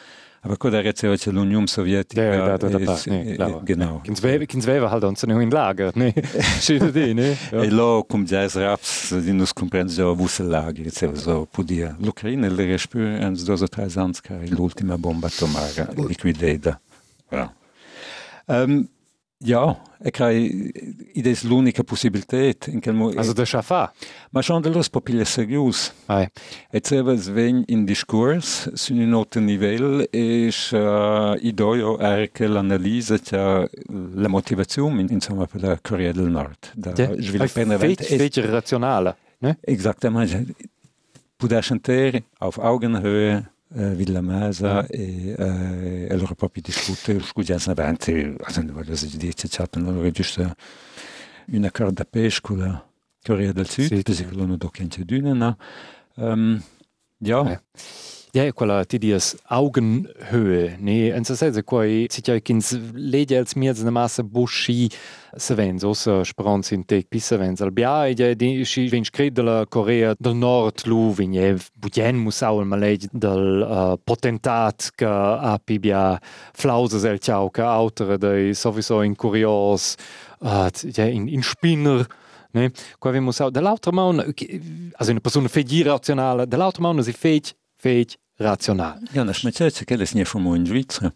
aber 0.45 0.57
ko 0.59 0.71
der 0.71 0.85
jetzt 0.85 1.03
ja 1.03 1.11
l'Union 1.33 1.67
Sovjetica. 1.67 2.23
Ja, 2.23 2.59
da, 2.59 2.69
da, 2.69 2.79
da, 2.79 2.99
nee, 3.07 3.35
klar. 3.35 3.63
Genau. 3.65 4.01
Kins 4.05 4.23
veva, 4.23 4.45
kins 4.45 4.67
veva 4.67 4.91
halt 4.91 5.05
uns 5.05 5.23
in 5.23 5.51
Lager, 5.51 5.91
ne? 5.95 6.13
Schöne 6.61 6.93
di, 6.93 7.15
ne? 7.15 7.37
E 7.51 7.69
lo 7.79 8.05
cum 8.05 8.27
jazz 8.27 8.55
raps, 8.57 9.15
di 9.25 9.33
nus 9.33 9.55
comprens 9.55 9.97
jo 9.97 10.15
wusse 10.19 10.43
Lager, 10.43 10.85
jetzt 10.85 11.17
so 11.17 11.47
podia. 11.51 11.97
L'Ucraina 11.99 12.49
le 12.49 12.65
respür 12.65 13.23
ans 13.23 13.43
dos 13.45 13.63
o 13.63 13.67
tres 13.67 13.97
ans 13.97 14.21
ca 14.21 14.35
l'ultima 14.51 14.99
bomba 14.99 15.29
atomara 15.29 15.89
liquideda. 16.09 16.79
Ja. 17.33 17.51
Um, 18.47 18.89
ja, 19.45 19.77
e 20.03 20.11
crai 20.11 20.71
ides 21.13 21.43
l'unica 21.45 21.83
possibilität 21.83 22.67
in 22.67 22.81
quel 22.81 22.95
mo 22.95 23.11
Also 23.17 23.33
de 23.33 23.45
schafa. 23.45 23.93
Ma 24.31 24.43
schon 24.43 24.63
de 24.63 24.69
los 24.69 24.89
popile 24.89 25.25
serius. 25.25 25.93
Ai. 26.07 26.29
E 26.71 26.81
tseva 26.81 27.15
svegn 27.17 27.63
in 27.67 27.85
discours 27.85 28.71
sun 28.75 28.99
un 28.99 29.15
autre 29.15 29.41
nivell 29.41 30.07
e 30.11 30.53
uh, 30.73 31.37
idoio 31.41 31.99
er 31.99 32.31
che 32.33 32.47
l'analisa 32.47 33.19
cha 33.19 33.67
la 34.15 34.29
motivazione 34.29 35.01
in, 35.01 35.09
insomma 35.11 35.47
per 35.47 35.63
la 35.63 35.79
Corea 35.81 36.13
del 36.13 36.29
Nord. 36.29 36.73
Da 36.75 36.93
ja. 36.95 37.11
sviluppare 37.19 37.97
fece 37.97 38.47
razionale, 38.47 39.17
ne? 39.39 39.57
Exactamente. 39.61 40.55
Poder 41.37 41.65
sentire 41.65 42.25
auf 42.39 42.59
Augenhöhe 42.59 43.54
eh, 43.75 43.95
Villamasa 43.95 44.79
ah. 44.79 44.87
e, 44.89 45.35
eh, 45.37 46.07
allora 46.11 46.35
proprio 46.35 46.63
discutere, 46.63 47.21
scudiamo 47.21 47.63
avanti, 47.67 48.35
voglio 48.73 48.97
dire, 49.17 49.33
c'è 49.33 49.49
allora 49.49 50.11
giusto 50.11 50.55
una 51.47 51.71
carta 51.71 52.05
pescola 52.05 52.87
Corea 53.23 53.53
del 53.53 53.69
Sud, 53.69 53.87
sì, 53.87 54.03
perché 54.03 54.27
non 54.35 54.57
do 54.57 54.69
che 54.69 54.87
c'è 54.87 55.03
d'una, 55.03 55.33
no? 55.33 55.57
Ehm, 56.17 56.31
um, 56.31 56.63
ja. 57.19 57.63
Eh. 58.35 58.47
Ja, 58.47 58.53
quella 58.53 58.85
ti 58.85 58.99
dias 58.99 59.37
Augenhöhe, 59.47 60.77
ne? 60.81 61.13
En 61.15 61.25
sa 61.25 61.37
sese 61.37 61.63
quai 61.63 62.09
ja 62.27 62.41
kins 62.41 62.75
als 62.75 63.55
mir 63.55 63.75
na 63.85 63.91
massa 63.91 64.25
buschi 64.25 64.91
se 65.37 65.55
ven 65.55 65.79
so 65.79 65.95
sa 65.95 66.25
speranz 66.25 66.73
in 66.73 66.83
tec 66.85 67.07
pissa 67.09 67.37
ven 67.39 67.55
al 67.61 67.71
bia 67.71 68.09
e 68.09 68.15
ja 68.15 68.35
di 68.35 68.65
si 68.65 68.89
vin 68.89 69.05
scred 69.05 69.35
della 69.35 69.67
Corea 69.67 70.17
del 70.19 70.35
Nord 70.35 70.83
lu 70.87 71.13
vin 71.13 71.33
je 71.33 71.57
budien 71.77 72.17
musau 72.17 72.59
al 72.59 72.67
malej 72.67 73.07
del 73.13 73.63
uh, 73.63 73.97
potentat 74.05 74.91
ca 74.97 75.39
api 75.55 75.79
bia 75.79 76.19
flausas 76.55 77.05
el 77.05 77.21
ciao 77.21 77.51
ca 77.51 77.71
autere 77.71 78.19
dei 78.19 78.53
sowieso 78.53 79.03
in 79.03 79.15
curios 79.15 79.95
uh, 80.41 80.69
ja, 80.97 81.05
in, 81.05 81.29
in 81.29 81.43
spinner 81.43 82.05
ne? 82.51 82.73
Qua 82.99 83.13
vi 83.13 83.21
musau 83.21 83.51
dell'altra 83.51 83.93
maun 83.93 84.19
also 84.19 85.11
una 85.11 85.21
persona 85.21 85.49
fegi 85.49 85.83
razionale 85.83 86.49
dell'altra 86.49 86.83
maun 86.83 87.01
si 87.01 87.13
feit 87.13 87.55
feit 87.77 88.19
rational. 88.37 89.01
Ja, 89.13 89.25
che 89.25 89.85
che 89.85 90.09
nie 90.13 90.25
vom 90.25 90.55
in 90.55 90.67
Schweizer. 90.67 91.13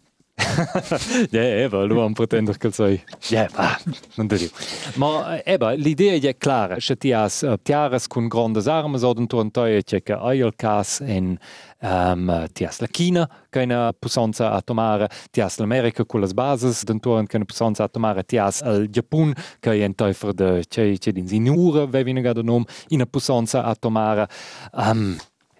ja, 1.31 1.41
Eva, 1.41 1.83
lui 1.83 1.97
non 1.97 2.13
pretendo 2.13 2.53
che 2.53 2.71
sei. 2.71 3.01
Ja, 3.29 3.49
ma 3.55 3.77
non 4.15 4.27
te 4.27 4.37
dico. 4.37 4.55
Ma 4.95 5.41
Eva, 5.43 5.71
l'idea 5.71 6.13
è 6.13 6.37
chiara. 6.37 6.79
Se 6.79 6.95
ti 6.95 7.11
has 7.11 7.41
uh, 7.41 7.57
tiaras 7.61 8.07
con 8.07 8.27
grandes 8.27 8.67
armas 8.67 9.03
o 9.03 9.13
intorno 9.17 9.49
a 9.53 9.65
te, 9.65 9.83
c'è 9.83 10.01
che 10.01 10.13
hai 10.13 10.39
il 10.39 10.53
cas 10.55 11.01
in 11.05 11.37
um, 11.81 12.47
ti 12.53 12.63
has 12.63 12.79
la 12.79 12.87
China, 12.87 13.29
che 13.49 13.63
una 13.63 13.93
possanza 13.97 14.51
atomare, 14.51 15.09
ti 15.31 15.41
has 15.41 15.57
l'America 15.59 16.05
con 16.05 16.21
le 16.21 16.27
bases, 16.27 16.83
intorno 16.87 17.25
che 17.25 17.35
una 17.35 17.45
possanza 17.45 17.83
atomare, 17.83 18.23
ti 18.23 18.37
has 18.37 18.61
il 18.61 18.87
Giappone, 18.89 19.33
che 19.59 19.71
è 19.71 19.85
un 19.85 19.95
teufel 19.95 20.33
de, 20.33 20.63
c'è, 20.67 20.97
c'è 20.97 21.11
in 21.15 21.27
sinura, 21.27 21.85
ve 21.85 22.03
da 22.03 22.41
nome, 22.41 22.65
in 22.89 22.97
una 22.97 23.05
possanza 23.05 23.63
atomare. 23.63 24.27
Um, 24.73 25.17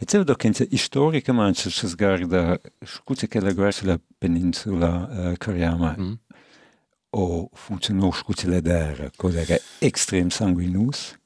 Eceu 0.00 0.22
docenza 0.24 0.64
istorica 0.70 1.32
manca 1.32 1.68
se 1.70 1.88
sgarda 1.88 2.60
scuze 2.84 3.26
che 3.26 3.40
la 3.40 3.52
guerra 3.52 3.72
sulla 3.72 4.00
peninsula 4.16 5.08
uh, 5.10 5.36
coreana 5.36 5.96
mm. 5.98 6.12
o 7.16 7.50
funzionò 7.52 8.12
scuze 8.12 8.46
la 8.46 8.60
dera, 8.60 9.10
cosa 9.16 9.42
extrem 9.80 10.28
sanguinus, 10.28 11.18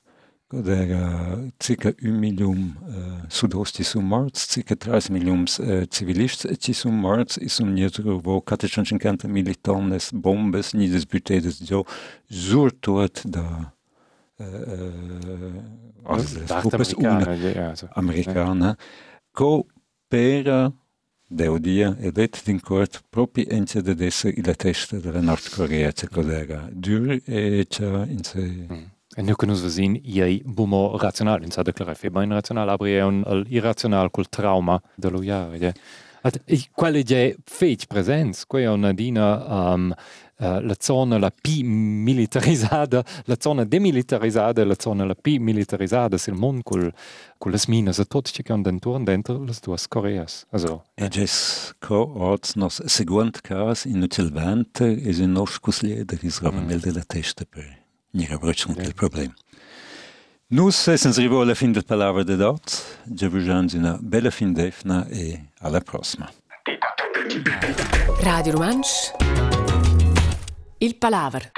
cosa 0.47 1.53
circa 1.59 1.95
un 2.01 2.17
milion 2.19 2.75
uh, 2.81 3.27
sudosti 3.29 3.85
su 3.85 4.01
morts, 4.01 4.47
circa 4.49 4.75
30 4.75 5.13
milion 5.13 5.45
uh, 5.59 5.85
civilisti 5.85 6.59
ci 6.59 6.73
su 6.73 6.89
morts 6.89 7.37
e 7.37 7.51
su 7.51 7.67
nietro 7.67 8.19
vo 8.21 8.41
450 8.41 9.29
militonnes 9.29 10.13
bombes 10.13 10.73
nides 10.73 11.05
butedes 11.05 11.61
jo 11.61 11.85
sur 12.27 12.73
tot 12.81 13.23
da 13.27 13.71
also 16.03 16.39
das 16.47 16.61
grupes 16.61 16.93
UNE, 16.93 17.75
americane, 17.95 18.77
cooperă 19.31 20.75
de 21.35 21.49
o 21.49 21.59
dia 21.59 21.97
e 22.01 22.11
det 22.11 22.43
din 22.45 22.59
cort 22.59 23.05
proprii 23.11 23.45
ence 23.45 23.81
de 23.81 23.95
desse 23.95 24.29
i 24.29 24.43
la 24.43 24.53
testa 24.53 24.97
de 24.97 25.11
la 25.11 25.21
Nord 25.21 25.49
Corea 25.57 25.91
ce 25.91 26.07
codera. 26.07 26.69
Dur 26.73 27.21
e 27.25 27.63
ce 27.63 28.07
in 28.11 28.23
se... 28.25 28.67
Mm. 28.69 28.91
En 29.13 29.25
nu 29.25 29.33
kunnen 29.33 29.63
we 29.63 29.71
zien, 29.71 30.01
jij 30.03 30.43
boemo 30.45 30.97
rationaal 30.97 31.43
in 31.43 31.53
zijn 31.53 31.65
declaratie. 31.65 32.11
Maar 32.11 32.27
rationaal, 32.27 32.77
maar 32.77 32.89
je 32.89 32.99
een 32.99 33.47
irrationaal 33.49 34.11
col 34.11 34.25
trauma 34.25 34.83
de 34.95 35.11
lo 35.11 35.23
jaren. 35.23 35.73
Dello 36.23 36.45
jare. 36.47 36.69
Quelle 36.73 37.03
je 37.03 37.37
fece 37.45 37.87
presens, 37.87 38.47
quella 38.47 38.71
è 38.71 38.73
una 38.73 38.93
dina 38.93 39.73
um, 39.73 39.95
uh, 40.39 40.61
la 40.61 40.75
zona 40.79 41.19
la 41.19 41.31
più 41.31 41.65
militarizzata, 41.65 43.05
la 43.27 43.37
zona 43.39 43.65
demilitarizzata, 43.65 44.65
la 44.65 44.77
zona 44.79 45.05
la 45.05 45.15
più 45.15 45.41
militarizzata 45.41 46.17
sul 46.19 46.35
mondo 46.35 46.63
con, 46.63 46.93
con 47.39 47.51
le 47.51 47.59
mine 47.69 47.91
e 47.91 47.95
tutto 47.95 48.23
ciò 48.23 48.43
che 48.43 48.53
hanno 48.53 48.69
intorno 48.69 49.05
dentro 49.05 49.43
le 49.43 49.53
due 49.61 49.77
Coreas. 49.89 50.47
Also, 50.51 50.85
e 50.95 51.09
ges 51.09 51.75
co 51.79 52.13
orts 52.17 52.55
nos 52.55 52.83
segunt 52.85 53.41
cas 53.41 53.85
inutilmente 53.85 54.85
es 55.03 55.19
in 55.19 55.33
nos 55.33 55.59
cuslieder 55.59 56.19
is 56.23 56.41
mm. 56.41 56.95
la 56.95 57.05
testa 57.07 57.45
per 57.45 57.83
nira 58.13 58.39
brötchen 58.39 58.75
del 58.75 58.95
problem. 58.95 59.33
Nus 60.53 60.87
essens 60.87 61.17
rivo 61.17 61.41
alla 61.41 61.55
fin 61.55 61.73
del 61.73 61.83
palavra 61.83 62.23
de 62.23 62.37
dot, 62.37 63.01
je 63.05 63.27
vujans 63.27 63.73
una 63.73 63.97
bella 63.99 64.31
fin 64.31 64.53
defna 64.53 65.07
e 65.09 65.47
alla 65.61 65.81
prossima. 65.81 66.31
Radio 68.21 68.53
Romansch 68.53 69.13
Il 70.77 70.97
Palaver. 70.97 71.53